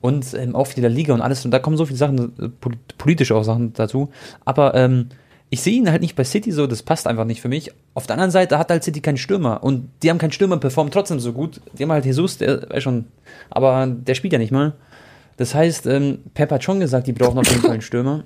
[0.00, 1.44] Und ähm, auch wieder Liga und alles.
[1.44, 4.08] Und da kommen so viele Sachen, äh, pol- politische auch Sachen dazu.
[4.44, 5.08] Aber ähm,
[5.50, 7.70] ich sehe ihn halt nicht bei City so, das passt einfach nicht für mich.
[7.94, 9.62] Auf der anderen Seite hat halt City keinen Stürmer.
[9.62, 11.60] Und die haben keinen Stürmer, performen trotzdem so gut.
[11.78, 13.04] Die haben halt Jesus, der ist schon.
[13.50, 14.72] Aber der spielt ja nicht mal.
[15.36, 18.24] Das heißt, ähm, Pep hat schon gesagt, die brauchen auf jeden Fall einen Stürmer.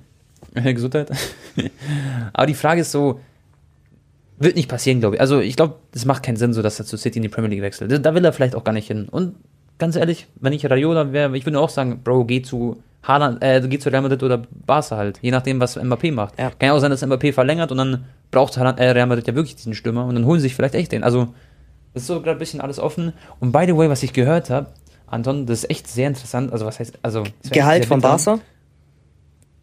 [0.74, 1.10] Gesundheit.
[2.32, 3.20] Aber die Frage ist so,
[4.38, 5.20] wird nicht passieren, glaube ich.
[5.20, 7.50] Also ich glaube, es macht keinen Sinn, so dass er zu City in die Premier
[7.50, 8.04] League wechselt.
[8.04, 9.08] Da will er vielleicht auch gar nicht hin.
[9.08, 9.36] Und
[9.78, 13.62] ganz ehrlich, wenn ich Raiola wäre, ich würde auch sagen, Bro, geh zu Haaland, äh,
[13.66, 15.18] geh zu Real Madrid oder Barca halt.
[15.22, 16.38] Je nachdem, was Mbappé macht.
[16.38, 16.50] Ja.
[16.50, 19.34] Kann ja auch sein, dass Mbappé verlängert und dann braucht Haaland, äh, Real Madrid ja
[19.34, 21.04] wirklich diesen Stürmer und dann holen sie sich vielleicht echt den.
[21.04, 21.28] Also
[21.94, 23.14] das ist so gerade ein bisschen alles offen.
[23.40, 24.66] Und by the way, was ich gehört habe,
[25.06, 26.52] Anton, das ist echt sehr interessant.
[26.52, 28.00] Also was heißt, also Gehalt von.
[28.00, 28.40] Barca?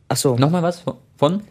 [0.10, 0.84] Ach so, Nochmal was
[1.18, 1.42] von-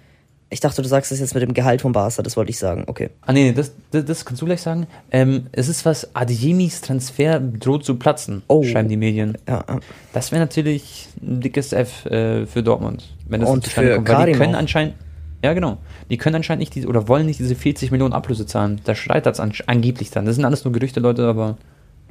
[0.51, 2.85] ich dachte, du sagst es jetzt mit dem Gehalt von Barca, das wollte ich sagen.
[2.87, 3.09] Okay.
[3.23, 4.87] Ah, nee, das, das, das kannst du gleich sagen.
[5.11, 8.63] Ähm, es ist was, Adiemis Transfer droht zu platzen, Oh.
[8.63, 9.39] schreiben die Medien.
[9.49, 9.65] Ja.
[10.13, 13.15] Das wäre natürlich ein dickes F äh, für Dortmund.
[13.27, 14.59] Wenn das Und zustande für kommt, weil die können auch.
[14.59, 14.95] anscheinend,
[15.43, 15.79] ja genau,
[16.11, 18.79] die können anscheinend nicht diese, oder wollen nicht diese 40 Millionen Ablöse zahlen.
[18.85, 20.27] Da scheitert es an, angeblich dann.
[20.27, 21.57] Das sind alles nur Gerüchte, Leute, aber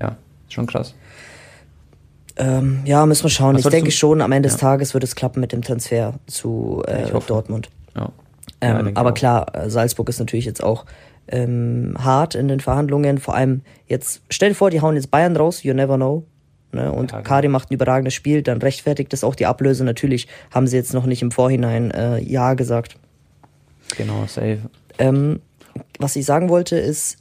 [0.02, 0.16] ja,
[0.50, 0.96] schon krass.
[2.42, 3.56] Ähm, ja, müssen wir schauen.
[3.56, 4.68] Was ich denke du- schon, am Ende des Ja.
[4.70, 7.08] Tages wird es klappen mit dem Transfer zu äh.
[7.28, 7.70] Dortmund.
[7.96, 8.12] Ja.
[8.62, 10.86] Ähm, Ja, aber klar, äh, Salzburg ist natürlich jetzt auch
[11.28, 13.18] ähm, hart in den Verhandlungen.
[13.20, 16.24] Vor allem jetzt, stell dir vor, die hauen jetzt Bayern raus, you never know.
[16.72, 16.92] Ne?
[16.92, 17.28] Und Ja, genau.
[17.30, 19.84] Kari macht ein überragendes Spiel, dann rechtfertigt das auch die Ablöse.
[19.84, 22.96] Natürlich haben sie jetzt noch nicht im Vorhinein äh, Ja gesagt.
[23.98, 24.60] Genau, safe.
[24.98, 25.42] Ähm,
[26.00, 27.18] was ich sagen wollte ist,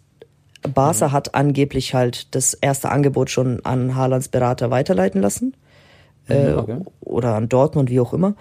[0.63, 5.55] Barca hat angeblich halt das erste Angebot schon an Haalands Berater weiterleiten lassen.
[6.29, 6.79] Äh, okay.
[7.01, 8.35] Oder an Dortmund, wie auch immer.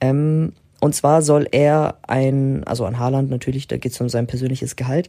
[0.00, 4.26] Ähm, und zwar soll er ein, also an Haaland natürlich, da geht es um sein
[4.26, 5.08] persönliches Gehalt,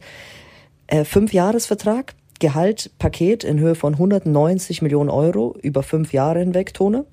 [0.86, 7.06] äh, Fünf-Jahres-Vertrag, Gehalt, Paket in Höhe von 190 Millionen Euro über fünf Jahre hinweg, Tone.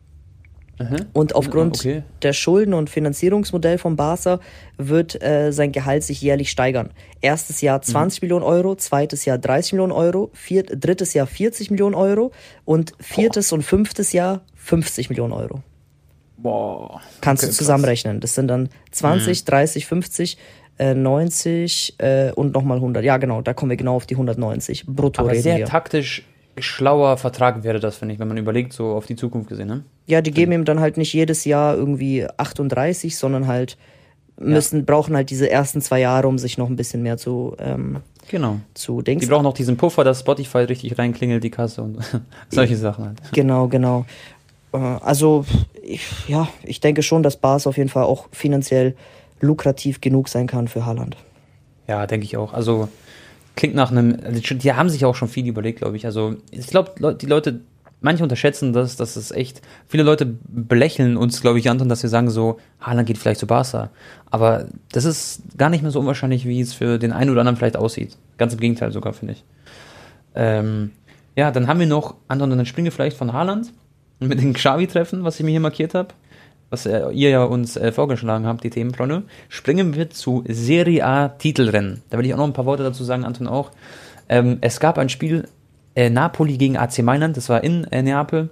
[0.89, 1.05] Mhm.
[1.13, 2.03] Und aufgrund Okay.
[2.21, 4.39] der Schulden- und Finanzierungsmodell von Barca
[4.77, 6.89] wird äh, sein Gehalt sich jährlich steigern.
[7.21, 11.95] Erstes Jahr 20 Millionen Euro, zweites Jahr 30 Millionen Euro, viert, drittes Jahr 40 Millionen
[11.95, 12.31] Euro
[12.65, 15.61] und viertes und fünftes Jahr 50 Millionen Euro.
[16.37, 17.01] Boah.
[17.21, 18.19] Kannst Okay, du zusammenrechnen.
[18.19, 20.37] Das sind dann 20, 30, 50,
[20.79, 23.03] äh, 90 äh, und nochmal 100.
[23.03, 24.85] Ja, genau, da kommen wir genau auf die 190.
[24.87, 25.65] Brutto Aber sehr wir.
[25.65, 26.23] taktisch
[26.57, 29.83] schlauer Vertrag wäre das, finde ich, wenn man überlegt, so auf die Zukunft gesehen, ne?
[30.07, 33.77] Ja, die geben ihm dann halt nicht jedes Jahr irgendwie 38, sondern halt
[34.39, 37.97] müssen, brauchen halt diese ersten zwei Jahre, um sich noch ein bisschen mehr zu, ähm,
[38.29, 38.57] Genau.
[38.73, 39.27] zu Die Dings.
[39.27, 41.97] brauchen auch diesen Puffer, dass Spotify richtig reinklingelt, die Kasse und
[42.49, 43.17] solche Sachen halt.
[43.33, 44.05] Genau, genau.
[44.73, 45.45] Äh, Also,
[45.83, 48.95] ich, ja, ich denke schon, dass Bars auf jeden Fall auch finanziell
[49.41, 51.17] lukrativ genug sein kann für Haaland.
[51.87, 52.53] Ja, denke ich auch.
[52.53, 52.89] Also
[53.55, 54.17] klingt nach einem.
[54.23, 56.05] also Die haben sich auch schon viel überlegt, glaube ich.
[56.05, 57.61] Also ich glaube, die Leute,
[58.01, 59.61] manche unterschätzen das, das ist echt.
[59.87, 63.47] Viele Leute belächeln uns, glaube ich, Anton, dass wir sagen so, Haaland geht vielleicht zu
[63.47, 63.89] Barca.
[64.29, 67.57] Aber das ist gar nicht mehr so unwahrscheinlich, wie es für den einen oder anderen
[67.57, 68.17] vielleicht aussieht.
[68.37, 69.43] Ganz im Gegenteil sogar, finde ich.
[70.35, 70.91] Ähm,
[71.35, 73.71] ja, dann haben wir noch, Anton, dann springen wir vielleicht von Haaland
[74.19, 76.13] mit den Xavi-Treffen, was ich mir hier markiert habe.
[76.71, 81.05] Was äh, ihr ja uns äh, vorgeschlagen habt, die Themen, Freunde, springen wir zu Serie
[81.05, 82.01] A Titelrennen.
[82.09, 83.71] Da will ich auch noch ein paar Worte dazu sagen, Anton auch.
[84.27, 85.47] Ähm, es gab ein Spiel
[85.95, 88.49] äh, Napoli gegen AC Mailand, das war in Neapel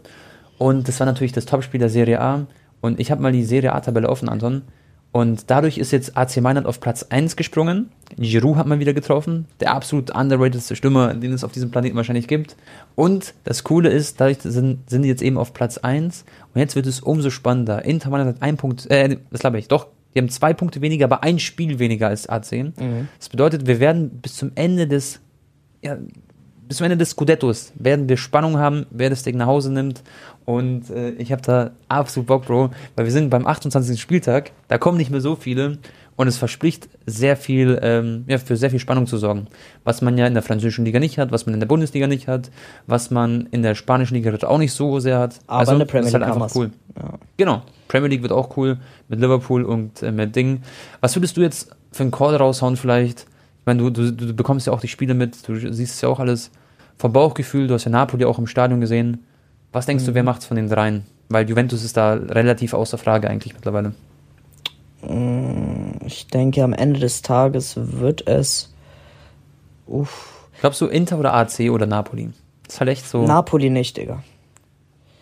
[0.59, 2.45] und das war natürlich das Topspiel der Serie A
[2.81, 4.63] und ich habe mal die Serie A-Tabelle offen, Anton.
[5.11, 7.89] Und dadurch ist jetzt AC Mailand auf Platz 1 gesprungen.
[8.17, 9.47] Giroud hat man wieder getroffen.
[9.59, 12.55] Der absolut underratedste Stürmer, den es auf diesem Planeten wahrscheinlich gibt.
[12.95, 16.25] Und das Coole ist, dadurch sind, sind die jetzt eben auf Platz 1.
[16.53, 17.85] Und jetzt wird es umso spannender.
[17.85, 19.87] Inter Mailand hat ein Punkt, äh, das glaube ich, doch.
[20.13, 22.51] Die haben zwei Punkte weniger, aber ein Spiel weniger als AC.
[22.51, 23.07] Mhm.
[23.17, 25.21] Das bedeutet, wir werden bis zum Ende des,
[25.81, 25.97] ja,
[26.69, 30.03] bis zum Ende des Scudettos werden wir Spannung haben, wer das Ding nach Hause nimmt.
[30.45, 33.99] Und äh, ich habe da absolut Bock, Bro, weil wir sind beim 28.
[33.99, 35.79] Spieltag, da kommen nicht mehr so viele
[36.15, 39.47] und es verspricht sehr viel, ähm, ja, für sehr viel Spannung zu sorgen.
[39.83, 42.27] Was man ja in der französischen Liga nicht hat, was man in der Bundesliga nicht
[42.27, 42.51] hat,
[42.85, 45.39] was man in der spanischen Liga auch nicht so sehr hat.
[45.47, 46.69] Aber also, in der Premier League ist halt einfach cool.
[46.95, 47.13] Ja.
[47.37, 47.61] Genau.
[47.87, 50.61] Premier League wird auch cool mit Liverpool und äh, mit Ding.
[51.01, 53.25] Was würdest du jetzt für einen Call raushauen vielleicht?
[53.69, 56.19] Meine, du, du, du bekommst ja auch die Spiele mit, du siehst es ja auch
[56.19, 56.49] alles
[56.97, 59.25] vom Bauchgefühl, du hast ja Napoli auch im Stadion gesehen.
[59.71, 60.07] Was denkst mhm.
[60.07, 60.25] du, wer mhm.
[60.25, 61.05] macht es von den dreien?
[61.29, 63.93] Weil Juventus ist da relativ außer Frage eigentlich mittlerweile.
[65.03, 68.73] Mm, ich denke, am Ende des Tages wird es.
[69.85, 70.47] Uff.
[70.61, 72.31] Glaubst du Inter oder AC oder Napoli?
[72.63, 73.23] Das ist halt echt so.
[73.23, 74.23] Napoli nicht, Digga.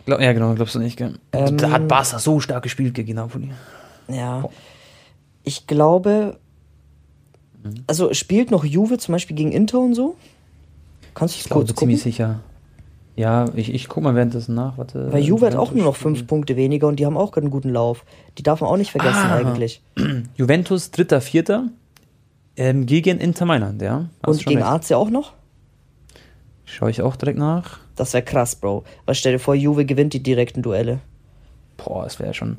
[0.05, 1.19] Glaub, ja, genau, glaubst du nicht, gell?
[1.33, 3.51] Ähm, da hat Barca so stark gespielt gegen Napoli.
[4.07, 4.39] Ja.
[4.39, 4.51] Boah.
[5.43, 6.37] Ich glaube.
[7.69, 7.83] Mhm.
[7.87, 10.15] Also spielt noch Juve zum Beispiel gegen Inter und so?
[11.13, 11.79] Kannst du es kurz gucken?
[11.79, 12.39] ziemlich sicher.
[13.15, 14.77] Ja, ich, ich guck mal währenddessen nach.
[14.77, 17.49] Warte, Weil Juve hat auch nur noch fünf Punkte weniger und die haben auch einen
[17.49, 18.05] guten Lauf.
[18.37, 19.35] Die darf man auch nicht vergessen ah.
[19.35, 19.81] eigentlich.
[20.35, 21.69] Juventus dritter, vierter
[22.55, 24.05] ähm, gegen Inter Mailand, ja.
[24.23, 25.33] Hast und gegen AC auch noch?
[26.65, 27.79] Schaue ich auch direkt nach.
[27.95, 28.83] Das wäre krass, Bro.
[29.05, 30.99] Weil stell dir vor, Juve gewinnt die direkten Duelle.
[31.77, 32.57] Boah, das wäre schon,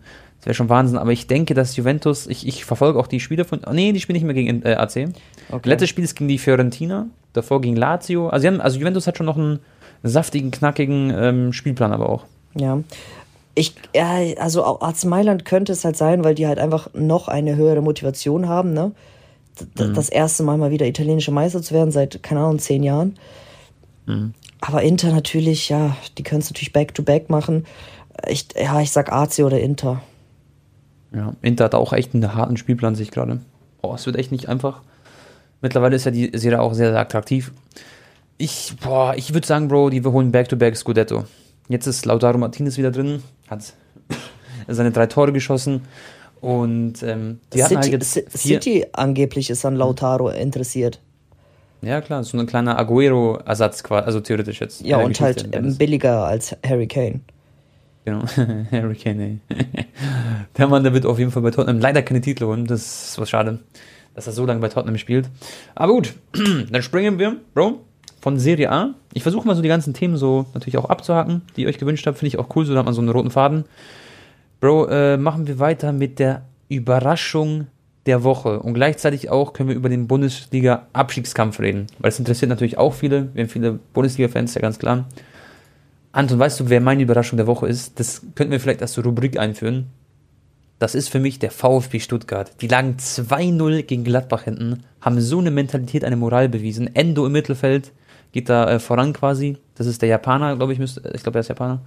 [0.49, 0.99] wäre schon Wahnsinn.
[0.99, 4.01] Aber ich denke, dass Juventus, ich, ich verfolge auch die Spiele von, oh, nee, die
[4.01, 5.11] spielen nicht mehr gegen äh, AC.
[5.51, 5.68] Okay.
[5.68, 8.28] Letztes Spiel ist gegen die Fiorentina, davor gegen Lazio.
[8.28, 9.61] Also, haben, also Juventus hat schon noch einen
[10.03, 12.24] saftigen, knackigen ähm, Spielplan aber auch.
[12.55, 12.80] Ja.
[13.55, 17.57] Ich, ja, also AC Mailand könnte es halt sein, weil die halt einfach noch eine
[17.57, 18.92] höhere Motivation haben, ne?
[19.76, 19.94] D mhm.
[19.94, 23.16] Das erste Mal mal wieder italienische Meister zu werden, seit, keine Ahnung, zehn Jahren.
[24.07, 24.32] Mhm.
[24.61, 27.66] Aber Inter natürlich, ja, die können es natürlich back-to-back -back machen.
[28.28, 30.01] Ich, ja, ich sag AC oder Inter.
[31.13, 33.41] Ja, Inter hat auch echt einen harten Spielplan, sich gerade.
[33.83, 34.83] Oh, es wird echt nicht einfach.
[35.61, 37.53] Mittlerweile ist ja die Serie auch sehr, sehr attraktiv.
[38.37, 41.25] Ich, boah, ich würde sagen, Bro, die wir holen Back-to-Back Scudetto.
[41.69, 43.73] Jetzt ist Lautaro Martinez wieder drin, hat
[44.69, 45.83] seine drei Tore geschossen
[46.41, 51.01] und ähm, die City, halt jetzt City angeblich ist an Lautaro interessiert.
[51.83, 54.85] Ja, klar, so ein kleiner Aguero-Ersatz quasi, also theoretisch jetzt.
[54.85, 57.21] Ja, und halt billiger als Harry Kane.
[58.05, 58.22] Genau,
[58.70, 59.57] Harry Kane, ey.
[60.57, 63.18] Der Mann, der wird auf jeden Fall bei Tottenham leider keine Titel holen, das ist
[63.18, 63.61] was schade,
[64.14, 65.28] dass er so lange bei Tottenham spielt.
[65.74, 66.14] Aber gut,
[66.70, 67.80] dann springen wir, Bro,
[68.20, 68.94] von Serie A.
[69.14, 72.07] Ich versuche mal so die ganzen Themen so natürlich auch abzuhaken, die ihr euch gewünscht
[72.07, 72.18] habt.
[72.18, 73.64] Finde ich auch cool, so da hat man so einen roten Faden.
[74.61, 77.68] Bro, äh, machen wir weiter mit der Überraschung
[78.07, 78.61] der Woche.
[78.61, 81.86] Und gleichzeitig auch können wir über den Bundesliga-Abstiegskampf reden.
[81.99, 83.28] Weil es interessiert natürlich auch viele.
[83.34, 85.05] Wir haben viele Bundesliga-Fans, ja ganz klar.
[86.13, 88.01] Anton, weißt du, wer meine Überraschung der Woche ist?
[88.01, 89.87] Das könnten wir vielleicht als Rubrik einführen.
[90.79, 92.53] Das ist für mich der VfB Stuttgart.
[92.61, 96.95] Die lagen 2-0 gegen Gladbach hinten, haben so eine Mentalität, eine Moral bewiesen.
[96.95, 97.93] Endo im Mittelfeld,
[98.33, 99.59] geht da äh, voran quasi.
[99.75, 101.83] Das ist der Japaner, glaube ich, müsste, ich glaube, er ist Japaner.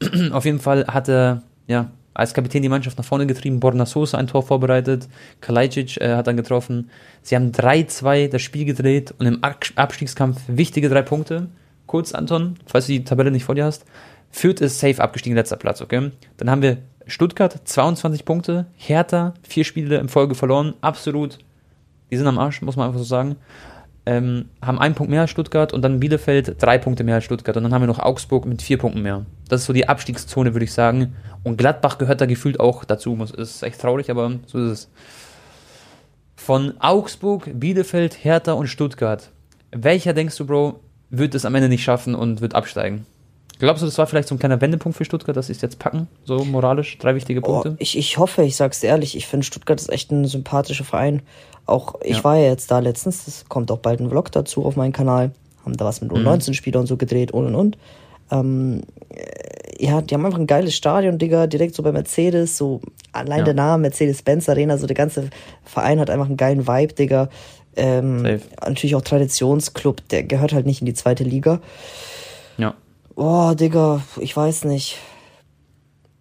[0.32, 3.60] Auf jeden Fall hat er, ja, als Kapitän die Mannschaft nach vorne getrieben.
[3.60, 5.08] Borna Sosa ein Tor vorbereitet.
[5.40, 6.90] Kalajdzic äh, hat dann getroffen.
[7.22, 11.46] Sie haben 3-2 das Spiel gedreht und im Abstiegskampf wichtige drei Punkte.
[11.88, 13.84] Kurz, Anton, falls du die Tabelle nicht vor dir hast.
[14.30, 16.12] Führt ist safe abgestiegen, letzter Platz, okay?
[16.36, 16.78] Dann haben wir
[17.08, 21.38] Stuttgart 22 Punkte, Hertha vier Spiele in Folge verloren, absolut.
[22.12, 23.34] Die sind am Arsch, muss man einfach so sagen
[24.08, 27.54] ähm, haben einen Punkt mehr als Stuttgart und dann Bielefeld drei Punkte mehr als Stuttgart
[27.58, 29.26] und dann haben wir noch Augsburg mit vier Punkten mehr.
[29.50, 31.14] Das ist so die Abstiegszone, würde ich sagen.
[31.42, 33.14] Und Gladbach gehört da gefühlt auch dazu.
[33.14, 34.90] Muss, ist echt traurig, aber so ist es.
[36.36, 39.30] Von Augsburg, Bielefeld, Hertha und Stuttgart.
[39.72, 40.80] Welcher denkst du, Bro,
[41.10, 43.06] wird es am Ende nicht schaffen und wird absteigen?
[43.58, 45.78] Glaubst du, das war vielleicht so ein kleiner Wendepunkt für Stuttgart, dass sie es jetzt
[45.78, 46.06] packen?
[46.24, 47.70] So moralisch, drei wichtige Punkte?
[47.72, 50.84] Oh, ich, ich hoffe, ich sag's dir ehrlich, ich finde Stuttgart ist echt ein sympathischer
[50.84, 51.22] Verein.
[51.66, 52.24] Auch ich ja.
[52.24, 55.32] war ja jetzt da letztens, das kommt auch bald ein Vlog dazu auf meinen Kanal.
[55.64, 56.86] Haben da was mit U19-Spielern mhm.
[56.86, 57.78] so gedreht und und und.
[58.30, 58.82] Ähm,
[59.78, 62.80] ja, die haben einfach ein geiles Stadion, Digga, direkt so bei Mercedes, so
[63.12, 63.44] allein ja.
[63.44, 65.30] der Name Mercedes-Benz Arena, so der ganze
[65.64, 67.28] Verein hat einfach einen geilen Vibe, Digga.
[67.78, 71.60] Ähm, natürlich auch Traditionsclub, der gehört halt nicht in die zweite Liga.
[72.56, 72.74] Ja.
[73.14, 74.98] Oh, Digga, ich weiß nicht.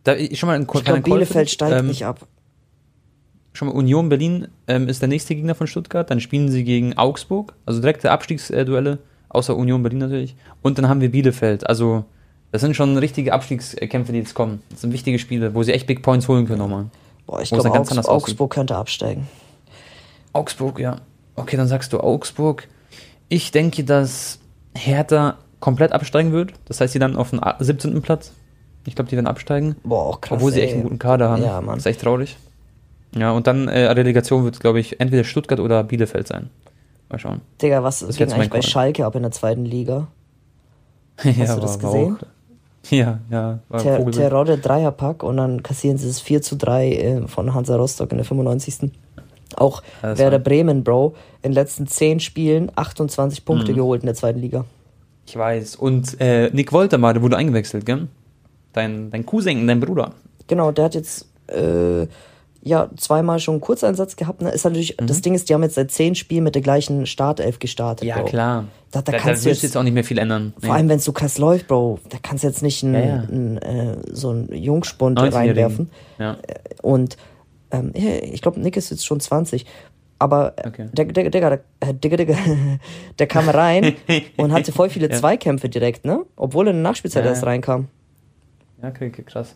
[0.03, 2.28] Da, schon mal ein Ich glaube, Bielefeld steigt ähm, nicht ab.
[3.53, 6.10] Schon mal Union Berlin ähm, ist der nächste Gegner von Stuttgart.
[6.10, 8.99] Dann spielen sie gegen Augsburg, also direkte Abstiegsduelle,
[9.30, 10.36] außer Union Berlin natürlich.
[10.62, 11.68] Und dann haben wir Bielefeld.
[11.68, 12.05] Also
[12.51, 14.62] das sind schon richtige Abstiegskämpfe, die jetzt kommen.
[14.70, 16.86] Das sind wichtige Spiele, wo sie echt Big Points holen können nochmal.
[17.26, 19.28] Boah, ich glaube, Augs Augsburg könnte absteigen.
[20.34, 21.01] Augsburg, ja.
[21.38, 22.68] Okay, dann sagst du Augsburg.
[23.30, 24.40] Ich denke, dass
[24.76, 26.54] Hertha komplett absteigen wird.
[26.66, 28.02] Das heißt, sie dann auf den 17.
[28.02, 28.34] Platz.
[28.86, 29.76] Ich glaube, die werden absteigen.
[29.84, 30.38] Boah, krass.
[30.38, 30.76] obwohl sie echt ey.
[30.76, 31.44] einen guten Kader haben.
[31.44, 31.76] Ja, Mann.
[31.76, 32.38] Das ist echt traurig.
[33.16, 36.50] Ja, und dann äh, Relegation wird, glaube ich, entweder Stuttgart oder Bielefeld sein.
[37.10, 37.42] Mal schauen.
[37.62, 38.62] Digga, was Das ging eigentlich bei.
[38.62, 40.08] Schalke ab in der zweiten Liga?
[41.24, 42.18] ja, du das war- war gesehen?
[42.22, 44.16] Auch, ja, ja, war Ter Vogelwild.
[44.16, 48.18] Terodde Dreierpack und dann kassieren sie es 4 zu 3 äh, von Hansa Rostock in
[48.18, 48.92] der 95.
[49.58, 53.76] Auch das Werder Bremen, Bro, in den letzten 10 Spielen 28 Punkte Mhm.
[53.76, 54.66] geholt in der zweiten Liga.
[55.26, 55.76] Ich weiß.
[55.76, 58.08] Und äh, Nick Woltermann, der wurde eingewechselt, gell?
[58.74, 60.12] Dein, dein Cousin, dein Bruder.
[60.47, 62.08] Genau, der hat jetzt äh,
[62.62, 64.41] ja zweimal schon einen Kurzeinsatz gehabt.
[64.41, 64.49] Ne?
[64.51, 67.60] Ist natürlich, Das Ding ist, die haben jetzt seit 10 Spielen mit der gleichen Startelf
[67.60, 68.03] gestartet.
[68.03, 68.10] Mhm.
[68.10, 68.26] Ja, Bro.
[68.26, 68.66] klar.
[68.91, 70.53] Da, da Da, da kannst du wirst du jetzt, jetzt auch nicht mehr viel ändern.
[70.62, 72.99] vor allem wenn es so krass läuft, Bro, da kannst du jetzt nicht einen, Ja,
[73.01, 73.16] ja.
[73.24, 75.38] einen, äh, so einen Jungspund 19-Jährigen.
[75.38, 75.89] reinwerfen.
[76.20, 76.38] Ja.
[76.84, 77.18] Und
[77.72, 79.65] ähm, ich glaube, Nick ist jetzt schon 20.
[80.20, 80.89] Aber äh, Okay.
[80.93, 81.59] der, der, der,
[81.93, 82.80] der,
[83.20, 83.93] der, kam rein
[84.38, 85.15] und hatte voll viele Ja.
[85.15, 86.26] Zweikämpfe direkt, ne?
[86.36, 87.88] Obwohl er in der Nachspielzeit Ja, erst reinkam.
[88.82, 89.55] Ja, okay, krass.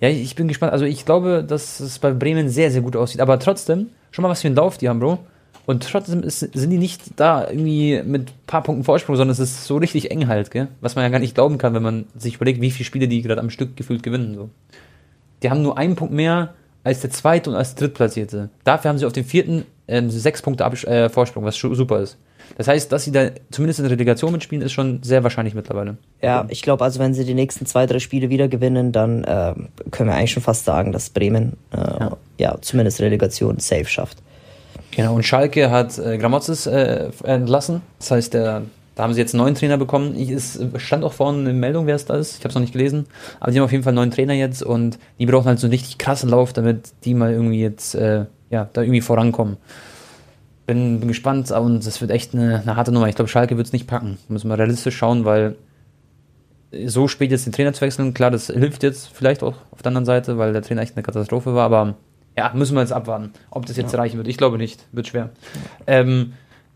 [0.00, 0.72] Ja, ich ich bin gespannt.
[0.72, 3.20] Also ich glaube, dass es bei Bremen sehr, sehr gut aussieht.
[3.20, 5.18] Aber trotzdem, schon mal was für einen Lauf die haben, Bro.
[5.64, 9.38] Und trotzdem ist, sind die nicht da irgendwie mit ein paar Punkten Vorsprung, sondern es
[9.38, 10.68] ist so richtig eng halt, gell?
[10.80, 13.22] Was man ja gar nicht glauben kann, wenn man sich überlegt, wie viele Spiele die
[13.22, 14.34] gerade am Stück gefühlt gewinnen.
[14.34, 14.50] So.
[15.42, 16.54] Die haben nur einen Punkt mehr
[16.84, 18.50] als der zweite und als drittplatzierte.
[18.64, 22.18] Dafür haben sie auf den vierten ähm, sechs Punkte Abs äh, Vorsprung, was super ist.
[22.56, 25.96] Das heißt, dass sie da zumindest in der Relegation mitspielen, ist schon sehr wahrscheinlich mittlerweile.
[26.20, 29.68] Ja, ich glaube, also wenn sie die nächsten zwei, drei Spiele wieder gewinnen, dann ähm,
[29.90, 32.16] können wir eigentlich schon fast sagen, dass Bremen äh, ja.
[32.38, 32.58] Ja.
[32.60, 34.18] zumindest Relegation safe schafft.
[34.90, 37.80] Genau, und Schalke hat äh, Gramotzes äh, entlassen.
[37.98, 38.62] Das heißt, der,
[38.94, 40.14] da haben sie jetzt einen neuen Trainer bekommen.
[40.16, 42.32] Ich, es stand auch vorne eine Meldung, wer es da ist.
[42.38, 43.06] Ich habe es noch nicht gelesen.
[43.40, 45.66] Aber die haben auf jeden Fall einen neuen Trainer jetzt und die brauchen halt so
[45.66, 49.56] einen richtig krassen Lauf, damit die mal irgendwie jetzt, äh, ja, da irgendwie vorankommen.
[50.66, 53.08] Bin, bin gespannt und das wird echt eine, eine harte Nummer.
[53.08, 54.18] Ich glaube, Schalke wird es nicht packen.
[54.28, 55.56] Müssen wir realistisch schauen, weil
[56.86, 59.88] so spät jetzt den Trainer zu wechseln, klar, das hilft jetzt vielleicht auch auf der
[59.90, 61.94] anderen Seite, weil der Trainer echt eine Katastrophe war, aber
[62.36, 63.98] ja, müssen wir jetzt abwarten, ob das jetzt Ja.
[63.98, 64.26] reichen wird.
[64.28, 65.30] Ich glaube nicht, wird schwer.
[65.86, 66.32] Ähm,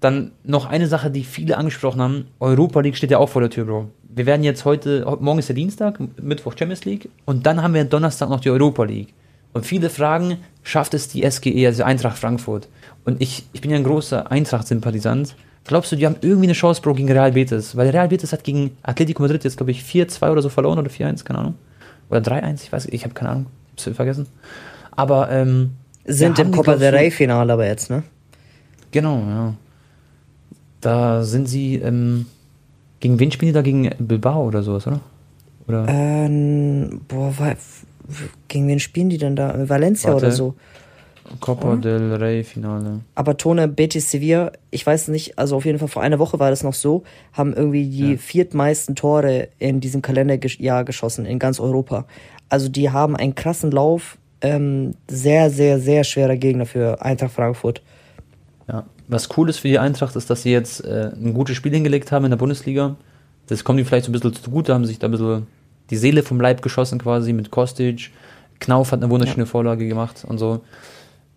[0.06, 2.26] dann noch eine Sache, die viele angesprochen haben.
[2.40, 3.88] Europa League steht ja auch vor der Tür, Bro.
[4.08, 7.84] Wir werden jetzt heute, morgen ist der Dienstag, Mittwoch Champions League und dann haben wir
[7.84, 9.12] Donnerstag noch die Europa League.
[9.52, 12.68] Und viele fragen, schafft es die SGE, also Eintracht Frankfurt?
[13.04, 15.34] Und ich, ich bin ja ein großer Eintracht-Sympathisant.
[15.64, 17.76] Glaubst du, die haben irgendwie eine Chance, Bro, gegen Real Betis?
[17.76, 20.90] Weil Real Betis hat gegen Atletico Madrid jetzt, glaube ich, 4-2 oder so verloren oder
[20.90, 21.54] 4-1, keine Ahnung.
[22.10, 24.26] Oder 3-1, ich weiß, ich habe keine Ahnung, hab's vergessen.
[24.92, 25.72] Aber, ähm,
[26.04, 28.02] Sind im Copa del du- Rey Finale aber jetzt, ne?
[28.92, 29.54] Genau, ja.
[30.80, 32.26] Da sind sie, ähm,
[33.00, 33.62] gegen wen spielen die da?
[33.62, 35.00] Gegen Bilbao oder sowas, oder?
[35.68, 35.86] Oder?
[35.88, 37.32] Ähm, boah,
[38.48, 39.68] gegen wen spielen die denn da?
[39.68, 40.26] Valencia Warte.
[40.26, 40.54] oder so?
[41.40, 41.80] Copa oder?
[41.80, 43.00] del Rey Finale.
[43.16, 46.50] Aber Tone Betis Sevilla, ich weiß nicht, also auf jeden Fall vor einer Woche war
[46.50, 47.02] das noch so,
[47.32, 48.16] haben irgendwie die Ja.
[48.16, 52.06] viertmeisten Tore in diesem Kalenderjahr geschossen in ganz Europa.
[52.48, 57.82] Also die haben einen krassen Lauf, ähm, sehr, sehr, sehr schwerer Gegner für Eintracht Frankfurt.
[58.68, 58.84] Ja.
[59.08, 62.10] Was cool ist für die Eintracht, ist, dass sie jetzt äh, ein gutes Spiel hingelegt
[62.12, 62.96] haben in der Bundesliga.
[63.46, 65.46] Das kommt ihnen vielleicht so ein bisschen zugute, haben sich da ein bisschen
[65.90, 68.10] die Seele vom Leib geschossen quasi mit Kostic.
[68.58, 70.60] Knauf hat eine wunderschöne Vorlage gemacht und so.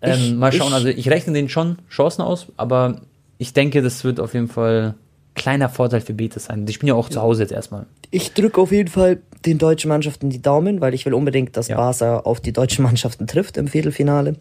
[0.01, 3.01] Ähm, Ich- mal schauen, ich- also ich rechne denen schon Chancen aus, aber
[3.37, 4.95] ich denke, das wird auf jeden Fall
[5.35, 6.65] kleiner Vorteil für Betis sein.
[6.65, 7.85] Die spielen ja auch zu Hause jetzt erstmal.
[8.09, 11.67] Ich drücke auf jeden Fall den deutschen Mannschaften die Daumen, weil ich will unbedingt, dass
[11.67, 11.77] Ja.
[11.77, 14.35] Barca auf die deutschen Mannschaften trifft im Viertelfinale.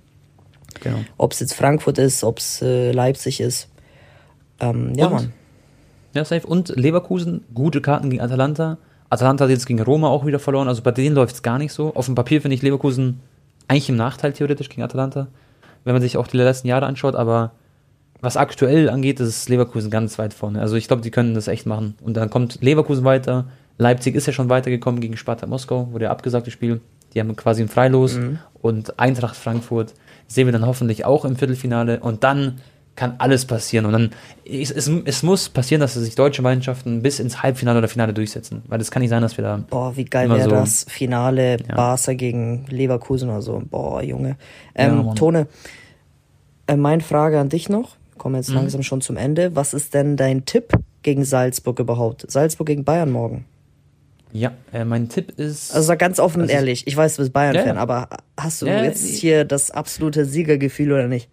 [0.80, 0.98] Genau.
[1.16, 3.68] Ob es jetzt Frankfurt ist, ob es äh, Leipzig ist.
[4.60, 5.12] Ähm, ja, Und?
[5.12, 5.32] Mann.
[6.14, 6.46] Ja, safe.
[6.46, 8.78] Und Leverkusen, gute Karten gegen Atalanta.
[9.10, 11.72] Atalanta hat jetzt gegen Roma auch wieder verloren, also bei denen läuft es gar nicht
[11.72, 11.94] so.
[11.94, 13.20] Auf dem Papier finde ich Leverkusen
[13.66, 15.28] eigentlich im Nachteil theoretisch gegen Atalanta,
[15.84, 17.52] wenn man sich auch die letzten Jahre anschaut, aber
[18.20, 20.60] was aktuell angeht, ist Leverkusen ganz weit vorne.
[20.60, 21.94] Also ich glaube, die können das echt machen.
[22.02, 23.46] Und dann kommt Leverkusen weiter.
[23.78, 26.80] Leipzig ist ja schon weitergekommen gegen Sparta Moskau, wurde ja abgesagt, das Spiel.
[27.14, 28.18] Die haben quasi ein Freilos.
[28.60, 29.94] Und Eintracht Frankfurt
[30.29, 31.99] sehen wir dann hoffentlich auch im Viertelfinale.
[32.01, 32.61] Und dann
[32.95, 33.87] kann alles passieren.
[33.87, 34.11] Und dann,
[34.45, 38.62] es, es, es muss passieren, dass sich deutsche Mannschaften bis ins Halbfinale oder Finale durchsetzen.
[38.66, 39.64] Weil es kann nicht sein, dass wir da.
[39.70, 40.51] Boah, wie geil wäre so.
[40.51, 41.74] das Finale Ja.
[41.76, 43.62] Barca gegen Leverkusen oder so.
[43.70, 44.31] Boah, Junge.
[44.76, 45.16] Ja, Ähm, Mann.
[45.16, 45.47] Tone,
[46.66, 47.97] äh, meine Frage an dich noch.
[48.16, 48.57] Kommen jetzt Mhm.
[48.57, 49.55] langsam schon zum Ende.
[49.55, 50.72] Was ist denn dein Tipp
[51.03, 52.29] gegen Salzburg überhaupt?
[52.31, 53.45] Salzburg gegen Bayern morgen.
[54.33, 55.72] Ja, äh, mein Tipp ist.
[55.74, 57.81] Also sag ganz offen und ist- ehrlich, ich weiß, du bist Bayern-Fan, Ja, ja.
[57.81, 58.09] aber
[58.39, 61.29] hast du Ja, jetzt hier das absolute Siegergefühl oder nicht?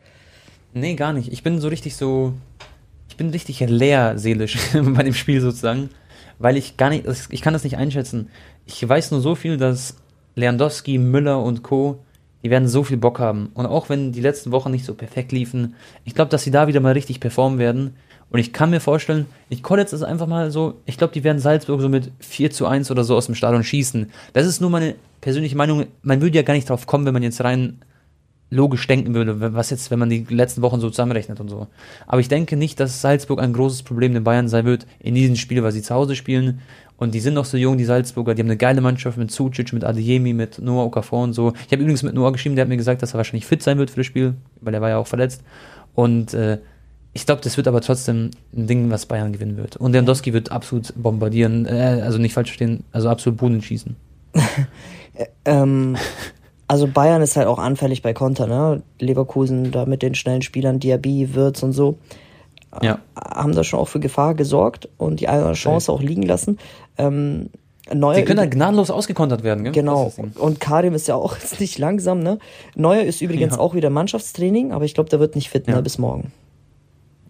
[0.74, 1.32] Nee, gar nicht.
[1.32, 2.34] Ich bin so richtig so.
[3.10, 5.90] Ich bin richtig leer seelisch bei dem Spiel sozusagen,
[6.40, 7.06] weil ich gar nicht.
[7.30, 8.30] Ich kann das nicht einschätzen.
[8.66, 9.96] Ich weiß nur so viel, dass
[10.36, 12.00] Lewandowski, Müller und Co.
[12.44, 13.50] Die werden so viel Bock haben.
[13.56, 16.68] Und auch wenn die letzten Wochen nicht so perfekt liefen, ich glaube, dass sie da
[16.68, 17.96] wieder mal richtig performen werden.
[18.36, 21.24] Und ich kann mir vorstellen, ich call jetzt das einfach mal so, ich glaube, die
[21.24, 24.12] werden Salzburg so mit 4 zu 1 oder so aus dem Stadion schießen.
[24.34, 25.86] Das ist nur meine persönliche Meinung.
[26.02, 27.80] Man würde ja gar nicht drauf kommen, wenn man jetzt rein
[28.50, 31.68] logisch denken würde, was jetzt, wenn man die letzten Wochen so zusammenrechnet und so.
[32.08, 35.38] Aber ich denke nicht, dass Salzburg ein großes Problem in Bayern sein wird in diesem
[35.38, 36.60] Spiel, weil sie zu Hause spielen.
[36.98, 38.36] Und die sind noch so jung, die Salzburger.
[38.36, 41.54] Die haben eine geile Mannschaft mit Sucic, mit Adeyemi, mit Noah Okafor und so.
[41.68, 43.78] Ich habe übrigens mit Noah geschrieben, der hat mir gesagt, dass er wahrscheinlich fit sein
[43.78, 45.42] wird für das Spiel, weil er war ja auch verletzt.
[45.94, 46.58] Und äh,
[47.18, 49.78] ich glaube, das wird aber trotzdem ein Ding, was Bayern gewinnen wird.
[49.78, 53.96] Und Lewandowski wird absolut bombardieren, äh, also nicht falsch verstehen, also absolut Boden schießen.
[55.46, 55.96] Ähm,
[56.68, 58.84] also Bayern ist halt auch anfällig bei Konter, ne?
[59.00, 61.98] Leverkusen da mit den schnellen Spielern, Diaby, Wirtz und so,
[62.82, 63.00] Ja.
[63.16, 66.58] haben da schon auch für Gefahr gesorgt und die eine Chance auch liegen lassen.
[66.98, 67.50] Ähm,
[67.94, 69.72] Neuer Die können halt gnadenlos ausgekontert werden, gell?
[69.72, 70.12] Genau.
[70.38, 72.40] Und Karim ist ja auch nicht langsam, ne?
[72.76, 73.60] Neuer ist übrigens Ja.
[73.62, 75.76] auch wieder Mannschaftstraining, aber ich glaube, der wird nicht fit, Ja.
[75.76, 76.34] ne, bis morgen.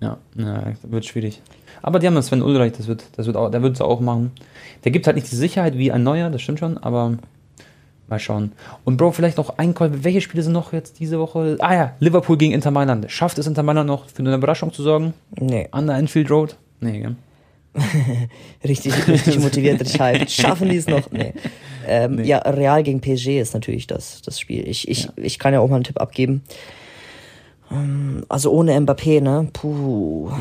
[0.01, 1.41] Ja, ja, das wird schwierig.
[1.81, 3.99] Aber die haben das Sven Ulreich, das wird, das wird auch, der wird es auch
[4.01, 4.31] machen.
[4.83, 7.17] Der gibt halt nicht die Sicherheit wie ein neuer, das stimmt schon, aber
[8.07, 8.51] mal schauen.
[8.83, 10.03] Und Bro, vielleicht noch ein Call.
[10.03, 11.57] Welche Spiele sind noch jetzt diese Woche?
[11.59, 13.09] Ah ja, Liverpool gegen Inter Mailand.
[13.09, 15.13] Schafft es Inter Mailand noch für eine Überraschung zu sorgen?
[15.39, 16.55] Nee, An der Enfield Road?
[16.81, 17.15] Nee, gell?
[18.63, 20.31] richtig, richtig motiviert, richtig hyped.
[20.31, 21.11] Schaffen die es noch?
[21.11, 21.33] Nee.
[21.87, 24.67] Ähm, Ja, Real gegen PSG ist natürlich das, das Spiel.
[24.67, 26.43] Ich, ich, ich kann ja auch mal einen Tipp abgeben.
[27.71, 29.47] Ähm, Also ohne Mbappé, ne?
[29.53, 30.31] Puh.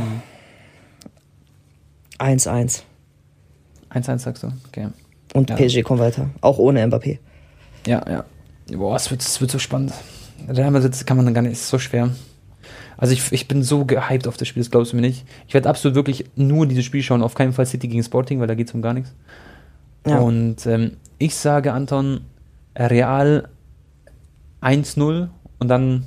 [2.19, 2.83] 1-1.
[3.91, 4.49] 1-1 sagst du?
[4.69, 4.89] Okay.
[5.35, 5.57] Und Ja.
[5.57, 6.31] PSG kommt weiter.
[6.41, 7.19] Auch ohne Mbappé.
[7.87, 8.25] Ja, ja.
[8.77, 9.93] Boah, es wird, es wird so spannend.
[10.49, 12.11] Real Madrid kann man dann gar nicht, ist so schwer.
[12.97, 15.27] Also ich, ich bin so gehypt auf das Spiel, das glaubst du mir nicht.
[15.49, 18.47] Ich werde absolut wirklich nur dieses Spiel schauen, auf keinen Fall City gegen Sporting, weil
[18.47, 19.13] da geht es um gar nichts.
[20.07, 20.19] Ja.
[20.19, 22.21] Und ähm, ich sage, Anton,
[22.77, 23.49] Real
[24.63, 26.05] 1-0 und dann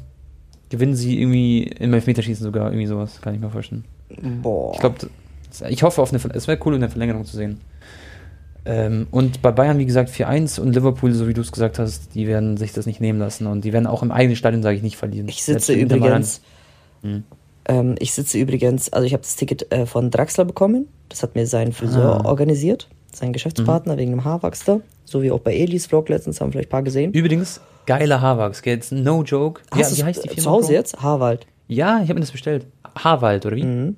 [0.69, 3.85] gewinnen sie irgendwie im Elfmeterschießen sogar, irgendwie sowas, kann ich mir vorstellen.
[4.41, 4.73] Boah.
[4.73, 4.95] Ich glaube,
[5.69, 7.59] ich hoffe auf eine, Ver- es wäre cool, in der Verlängerung zu sehen.
[8.65, 12.13] Ähm, und bei Bayern, wie gesagt, 4-1 und Liverpool, so wie du es gesagt hast,
[12.15, 14.75] die werden sich das nicht nehmen lassen und die werden auch im eigenen Stadion, sage
[14.75, 15.27] ich, nicht verlieren.
[15.29, 16.41] Ich sitze übrigens.
[17.01, 17.23] Hm.
[17.69, 20.87] Ähm, ich sitze übrigens, also ich habe das Ticket äh, von Draxler bekommen.
[21.09, 22.27] Das hat mir sein Friseur Ah.
[22.27, 24.81] organisiert, sein Geschäftspartner wegen dem Haarwachs da.
[25.05, 27.13] So wie auch bei Elis Vlog letztens, haben vielleicht ein paar gesehen.
[27.13, 28.61] Übrigens, geiler Haarwachs?
[28.63, 29.61] Jetzt no joke.
[29.71, 30.43] Du's, wie heißt die Firma?
[30.43, 31.01] zu Hause jetzt?
[31.01, 31.47] Haarwald.
[31.67, 32.67] Ja, ich habe mir das bestellt.
[32.95, 33.63] Haarwald, oder wie?
[33.63, 33.95] Mhm.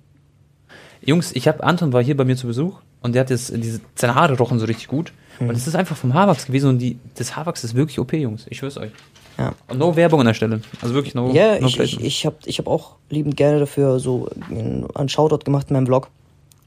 [1.01, 3.79] Jungs, ich habe Anton war hier bei mir zu Besuch und der hat jetzt diese
[3.95, 5.49] seine Haare rochen so richtig gut Mhm.
[5.49, 8.45] und es ist einfach vom Haarwachs gewesen und die das Haarwachs ist wirklich OP, Jungs.
[8.49, 8.91] Ich schwör's euch.
[9.37, 9.53] Ja.
[9.69, 10.59] Und no Werbung an der Stelle.
[10.81, 11.31] Also wirklich no.
[11.31, 15.45] Ja, no ich, ich, ich habe ich hab auch liebend gerne dafür so einen Shoutout
[15.45, 16.09] gemacht in meinem Blog,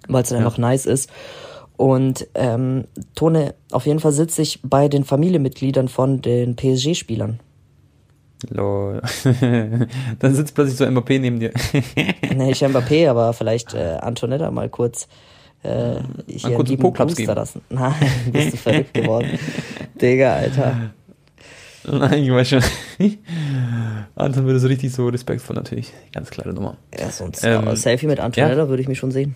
[0.09, 0.47] weil es dann Ja.
[0.47, 1.11] einfach nice ist.
[1.83, 2.85] Und ähm,
[3.17, 7.41] Tone, auf jeden Fall sitze ich bei den Familienmitgliedern von den PSG-Spielern.
[8.51, 9.03] Lol.
[10.21, 11.51] Dann sitzt plötzlich so Mbappé neben dir.
[12.37, 15.09] nee, nicht Mbappé, aber vielleicht äh, Antonetta mal kurz
[15.65, 15.97] äh,
[16.29, 17.35] hier kurz einen Po-Klaps geben.
[17.35, 17.63] lassen.
[17.69, 17.95] Nein,
[18.31, 19.37] bist du verrückt geworden.
[20.01, 20.93] Digga, Alter.
[21.83, 22.63] Nein, ich weiß schon.
[24.15, 25.93] Anton würde so richtig so respektvoll natürlich.
[26.13, 26.77] Ganz klare Nummer.
[26.97, 29.35] Ja, sonst Ähm, Selfie mit Antonella würde ich mich schon sehen.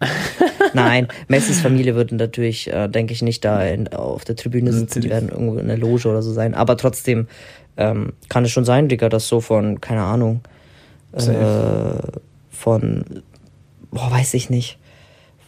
[0.74, 5.00] Nein, Messis Familie würde natürlich, äh, denke ich, nicht da in, auf der Tribüne sitzen.
[5.00, 6.54] Die werden irgendwo in der Loge oder so sein.
[6.54, 7.26] Aber trotzdem
[7.76, 10.40] ähm, kann es schon sein, Digga, dass so von, keine Ahnung,
[11.12, 11.20] äh,
[12.50, 13.04] von,
[13.90, 14.78] boah, weiß ich nicht,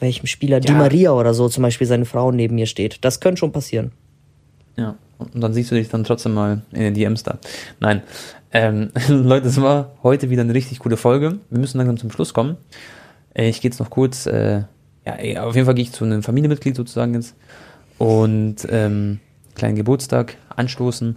[0.00, 0.78] welchem Spieler, Di Ja.
[0.78, 3.04] Maria oder so zum Beispiel seine Frau neben mir steht.
[3.04, 3.92] Das könnte schon passieren.
[4.76, 4.96] Ja.
[5.18, 7.38] Und dann siehst du dich dann trotzdem mal in den DMs da.
[7.78, 8.02] Nein.
[8.52, 11.38] Ähm, Leute, es war heute wieder eine richtig coole Folge.
[11.50, 12.56] Wir müssen langsam zum Schluss kommen.
[13.34, 14.62] Äh, Ich gehe jetzt noch kurz, äh,
[15.06, 17.34] ja, auf jeden Fall gehe ich zu einem Familienmitglied sozusagen jetzt.
[17.98, 19.20] Und ähm,
[19.54, 21.16] kleinen Geburtstag anstoßen.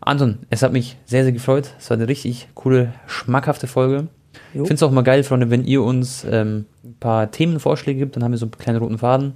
[0.00, 1.70] Anton, es hat mich sehr, sehr gefreut.
[1.78, 4.08] Es war eine richtig coole, schmackhafte Folge.
[4.54, 4.62] Jo.
[4.62, 8.16] Ich finde es auch mal geil, Freunde, wenn ihr uns ähm, ein paar Themenvorschläge gibt,
[8.16, 9.34] dann haben wir so einen kleinen roten Faden.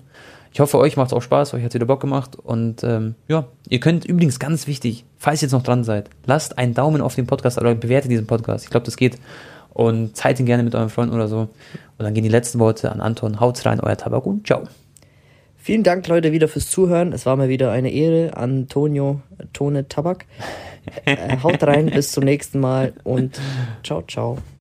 [0.52, 2.36] Ich hoffe, euch macht es auch Spaß, euch hat wieder Bock gemacht.
[2.36, 6.58] Und ähm, ja, ihr könnt übrigens ganz wichtig, falls ihr jetzt noch dran seid, lasst
[6.58, 8.64] einen Daumen auf den Podcast oder bewertet diesen Podcast.
[8.64, 9.18] Ich glaube, das geht.
[9.74, 11.40] Und teilt ihn gerne mit euren Freunden oder so.
[11.40, 11.50] Und
[11.98, 13.40] dann gehen die letzten Worte an Anton.
[13.40, 14.62] Haut's rein, euer Tabak und ciao.
[15.56, 17.12] Vielen Dank, Leute, wieder fürs Zuhören.
[17.12, 18.36] Es war mir wieder eine Ehre.
[18.36, 19.20] Antonio
[19.52, 20.26] Tone Tabak.
[21.06, 23.40] Äh, haut rein, bis zum nächsten Mal und
[23.82, 24.36] ciao, ciao.